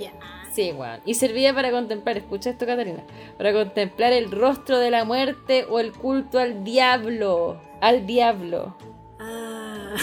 [0.52, 0.72] Sí.
[1.06, 3.04] Y servía para contemplar, escucha esto, Catalina.
[3.38, 7.58] Para contemplar el rostro de la muerte o el culto al diablo.
[7.80, 8.76] Al diablo.
[9.18, 9.94] Ah.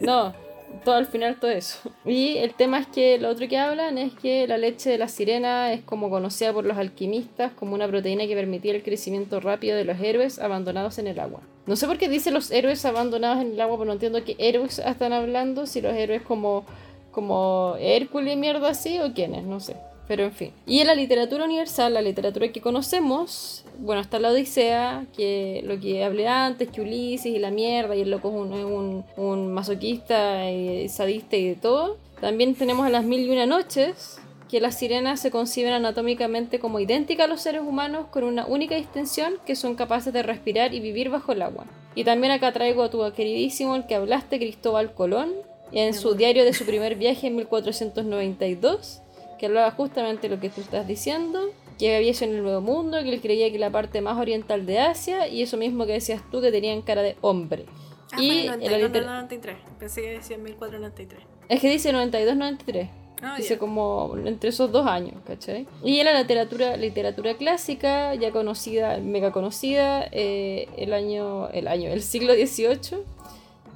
[0.00, 0.32] no,
[0.88, 1.92] todo al final todo eso.
[2.06, 5.08] Y el tema es que lo otro que hablan es que la leche de la
[5.08, 9.76] sirena es como conocida por los alquimistas como una proteína que permitía el crecimiento rápido
[9.76, 11.42] de los héroes abandonados en el agua.
[11.66, 14.34] No sé por qué dice los héroes abandonados en el agua, pero no entiendo qué
[14.38, 16.64] héroes están hablando, si los héroes como,
[17.10, 19.76] como Hércules y mierda así o quiénes, no sé.
[20.08, 20.52] Pero en fin.
[20.66, 25.78] Y en la literatura universal, la literatura que conocemos, bueno, está la Odisea, que lo
[25.78, 30.50] que hablé antes, que Ulises y la mierda, y el loco es un, un masoquista
[30.50, 31.98] y sadista y de todo.
[32.22, 36.80] También tenemos a las mil y una noches, que las sirenas se conciben anatómicamente como
[36.80, 40.80] idénticas a los seres humanos con una única distinción que son capaces de respirar y
[40.80, 41.66] vivir bajo el agua.
[41.94, 45.32] Y también acá traigo a tu queridísimo, el que hablaste, Cristóbal Colón,
[45.72, 49.02] en su diario de su primer viaje en 1492,
[49.38, 52.98] que hablaba justamente lo que tú estás diciendo, que había hecho en el Nuevo Mundo,
[53.02, 56.22] que él creía que la parte más oriental de Asia, y eso mismo que decías
[56.30, 57.66] tú, que tenían cara de hombre.
[58.12, 61.22] Ah, y el 93, pensé que decía 1493.
[61.48, 62.90] Es que dice 92-93.
[63.20, 65.66] Ah, Dice como entre esos dos años, ¿cachai?
[65.82, 71.90] Y en la literatura, literatura clásica, ya conocida, mega conocida, eh, el año, el año,
[71.90, 72.98] el siglo XVIII,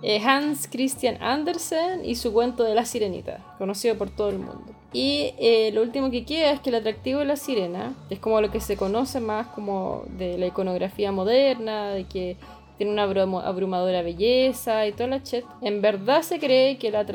[0.03, 4.75] eh, Hans Christian Andersen y su cuento de la sirenita, conocido por todo el mundo.
[4.93, 8.41] Y eh, lo último que queda es que el atractivo de la sirena, es como
[8.41, 12.37] lo que se conoce más como de la iconografía moderna, de que
[12.77, 15.45] tiene una abrumadora belleza y toda la chet.
[15.61, 17.07] En verdad se cree que, en la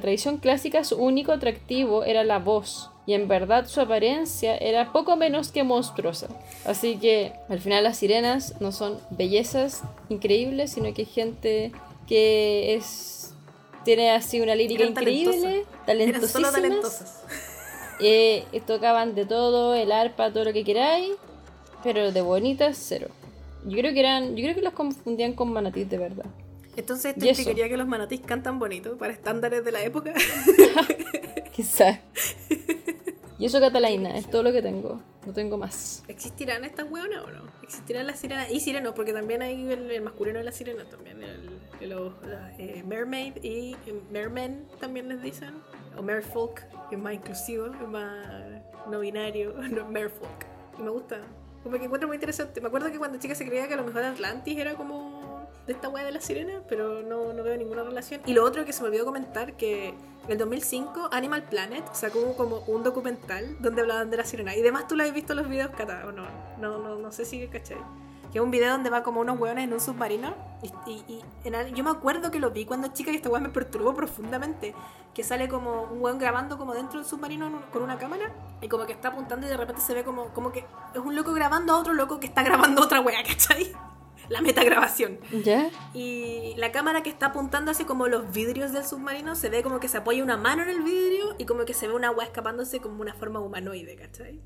[0.00, 2.90] tradición clásica su único atractivo era la voz.
[3.06, 6.28] Y en verdad su apariencia era poco menos que monstruosa.
[6.64, 11.72] Así que al final las sirenas no son bellezas increíbles, sino que gente
[12.06, 13.23] que es
[13.84, 17.24] tiene así una lírica increíble, talentosísimas.
[18.00, 21.12] Eh, tocaban de todo, el arpa, todo lo que queráis,
[21.82, 23.08] pero de bonitas cero.
[23.64, 26.26] Yo creo que eran, yo creo que los confundían con manatís de verdad.
[26.76, 30.12] Entonces esto implicaría que los manatís cantan bonito para estándares de la época.
[31.54, 32.00] Quizás.
[33.44, 35.02] Y eso Catalina, es todo lo que tengo.
[35.26, 36.02] No tengo más.
[36.08, 37.42] ¿Existirán estas hueonas o no?
[37.62, 38.50] ¿Existirán las sirenas?
[38.50, 41.22] Y sirenos, porque también hay el, masculino de las sirenas también.
[41.22, 42.14] El, los
[42.58, 43.76] eh, mermaid y
[44.10, 45.56] mermen también les dicen.
[45.98, 48.26] O merfolk, que es más inclusivo, es más
[48.90, 49.52] no binario.
[49.70, 50.46] No, merfolk.
[50.78, 51.20] Y me gusta.
[51.62, 52.62] Como que encuentro muy interesante.
[52.62, 55.03] Me acuerdo que cuando chica se creía que a lo mejor Atlantis era como
[55.66, 58.20] de esta weá de la sirena, pero no, no, veo ninguna relación.
[58.26, 62.36] Y lo otro que se me olvidó comentar, que en el 2005 Animal Planet sacó
[62.36, 64.54] como un documental donde hablaban de la sirena.
[64.54, 66.26] Y además tú lo has visto los videos, Cata, o no,
[66.58, 67.78] no, no, no sé si cachai
[68.34, 70.34] que es un video donde va como unos hueones en un submarino.
[70.86, 71.22] Y,
[71.72, 74.74] yo me acuerdo que lo vi cuando chica y esta hueá me perturbó profundamente.
[75.14, 78.86] Que sale como un hueón grabando como dentro del submarino con una cámara y como
[78.86, 81.74] que está apuntando y de repente se ve como, como que es un loco grabando
[81.74, 83.72] a otro loco que está grabando otra hueá, ¿cachai?
[84.28, 85.18] La metagrabación.
[85.42, 85.70] ¿Ya?
[85.92, 89.80] Y la cámara que está apuntando así como los vidrios del submarino se ve como
[89.80, 92.26] que se apoya una mano en el vidrio y como que se ve una hueá
[92.26, 94.40] escapándose como una forma humanoide, ¿cachai?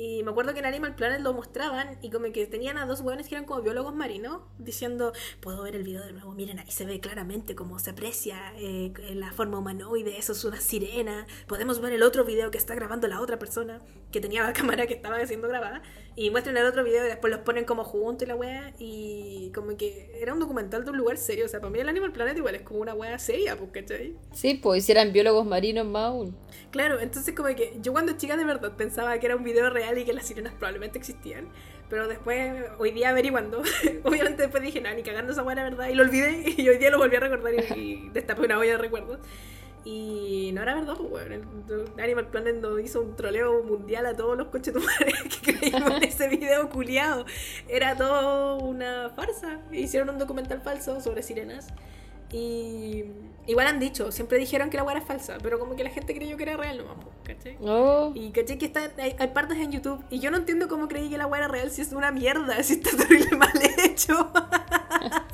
[0.00, 3.00] Y me acuerdo que en Animal Planet lo mostraban y como que tenían a dos
[3.00, 6.70] hueones que eran como biólogos marinos diciendo, puedo ver el video de nuevo, miren, ahí
[6.70, 11.80] se ve claramente cómo se aprecia eh, la forma humanoide, eso es una sirena, podemos
[11.80, 13.80] ver el otro video que está grabando la otra persona
[14.12, 15.82] que tenía la cámara que estaba siendo grabada
[16.18, 19.52] y muestran el otro video y después los ponen como juntos y la wea y
[19.54, 22.10] como que era un documental de un lugar serio, o sea, para mí el Animal
[22.10, 24.16] Planet igual es como una wea seria, pues, ¿cachai?
[24.32, 26.36] Sí, pues hicieran biólogos marinos más aún.
[26.72, 29.96] Claro, entonces como que yo cuando chica de verdad pensaba que era un video real
[29.96, 31.52] y que las sirenas probablemente existían.
[31.88, 33.62] Pero después, hoy día averiguando,
[34.02, 35.88] obviamente después dije, no, ni cagando esa buena verdad.
[35.88, 38.78] Y lo olvidé y hoy día lo volví a recordar y, destapé una olla de
[38.78, 39.20] recuerdos.
[39.90, 41.46] Y no era verdad, pues, bueno,
[41.98, 44.74] Animal Planet nos hizo un troleo mundial a todos los coches
[45.42, 47.24] que creímos en ese video culiado.
[47.68, 49.62] Era todo una farsa.
[49.72, 51.68] Hicieron un documental falso sobre sirenas.
[52.30, 53.06] Y
[53.46, 56.14] igual han dicho, siempre dijeron que la weá era falsa, pero como que la gente
[56.14, 57.56] creyó que era real nomás, ¿cachai?
[57.62, 58.12] Oh.
[58.14, 61.16] Y caché que está, hay, partes en YouTube y yo no entiendo cómo creí que
[61.16, 64.30] la weá era real si es una mierda, si está terrible mal hecho.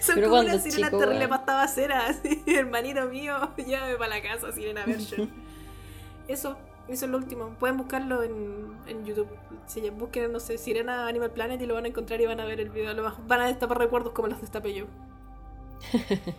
[0.00, 4.84] Son como una sirena terrible pasta cera, así, hermanito mío, llévame para la casa, sirena
[4.84, 5.30] version.
[6.28, 6.56] Eso,
[6.88, 7.50] eso es lo último.
[7.60, 9.28] Pueden buscarlo en, en YouTube.
[9.66, 12.46] Si busquen, no sé, Sirena Animal Planet y lo van a encontrar y van a
[12.46, 12.94] ver el video.
[13.26, 14.86] Van a destapar recuerdos como los destapé yo.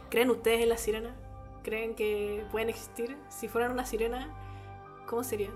[0.09, 1.13] ¿Creen ustedes en la sirena?
[1.61, 3.15] ¿Creen que pueden existir?
[3.29, 4.27] Si fueran una sirena,
[5.05, 5.53] ¿cómo serían?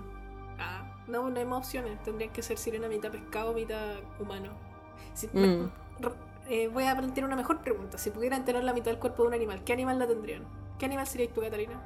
[0.60, 2.00] Ah, no, no hay más opciones.
[2.04, 4.52] Tendrían que ser sirena mitad pescado, mitad humano.
[5.32, 5.66] Mm.
[6.50, 7.96] Eh, voy a plantear una mejor pregunta.
[7.96, 10.42] Si pudieran tener la mitad del cuerpo de un animal, ¿qué animal la tendrían?
[10.80, 11.80] ¿Qué animal sería tú, Catalina?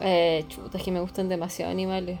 [0.00, 2.20] Eh, chuta, es que me gustan demasiado animales.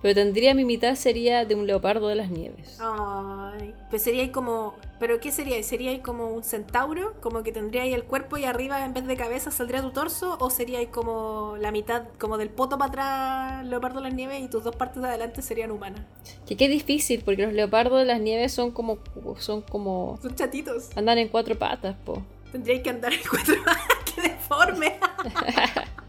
[0.00, 2.78] Pero tendría mi mitad sería de un leopardo de las nieves.
[2.80, 4.74] Ay, pues sería como.
[5.00, 5.60] ¿Pero qué sería?
[5.62, 7.14] ¿Sería como un centauro?
[7.20, 10.36] ¿Como que tendría ahí el cuerpo y arriba en vez de cabeza saldría tu torso?
[10.40, 14.40] ¿O sería ahí como la mitad, como del poto para atrás, leopardo de las nieves
[14.40, 16.02] y tus dos partes de adelante serían humanas?
[16.46, 18.98] Que qué difícil, porque los leopardos de las nieves son como.
[19.38, 20.18] Son como.
[20.22, 20.90] Son chatitos.
[20.96, 22.22] Andan en cuatro patas, po.
[22.52, 24.98] Tendría que andar en cuatro patas, qué deforme.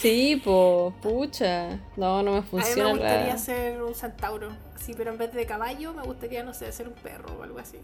[0.00, 1.78] Sí, po, pucha.
[1.98, 2.90] No, no me funciona.
[2.90, 4.48] A mí me gustaría ser un centauro,
[4.78, 7.58] sí, pero en vez de caballo me gustaría, no sé, ser un perro o algo
[7.58, 7.76] así.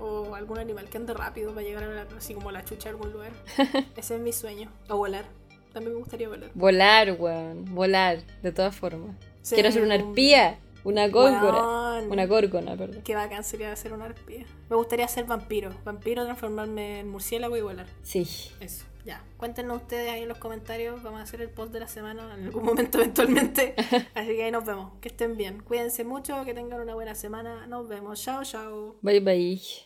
[0.00, 3.12] O algún animal que ande rápido para llegar a así como la chucha a algún
[3.12, 3.32] lugar.
[3.96, 4.70] Ese es mi sueño.
[4.88, 5.24] O volar.
[5.72, 6.50] También me gustaría volar.
[6.54, 7.74] Volar, weón.
[7.74, 9.16] Volar, de todas formas.
[9.48, 10.60] Quiero ser una arpía.
[10.84, 12.02] Una górgona.
[12.08, 13.02] Una górgona, perdón.
[13.02, 14.46] Qué bacán sería ser una arpía.
[14.70, 15.70] Me gustaría ser vampiro.
[15.84, 17.86] Vampiro, transformarme en murciélago y volar.
[18.02, 18.28] Sí.
[18.60, 18.84] Eso.
[19.04, 21.02] Ya, cuéntenos ustedes ahí en los comentarios.
[21.02, 23.74] Vamos a hacer el post de la semana en algún momento eventualmente.
[24.14, 24.92] Así que ahí nos vemos.
[25.00, 25.60] Que estén bien.
[25.62, 27.66] Cuídense mucho, que tengan una buena semana.
[27.66, 28.22] Nos vemos.
[28.22, 28.96] Chao, chao.
[29.02, 29.82] Bye, bye.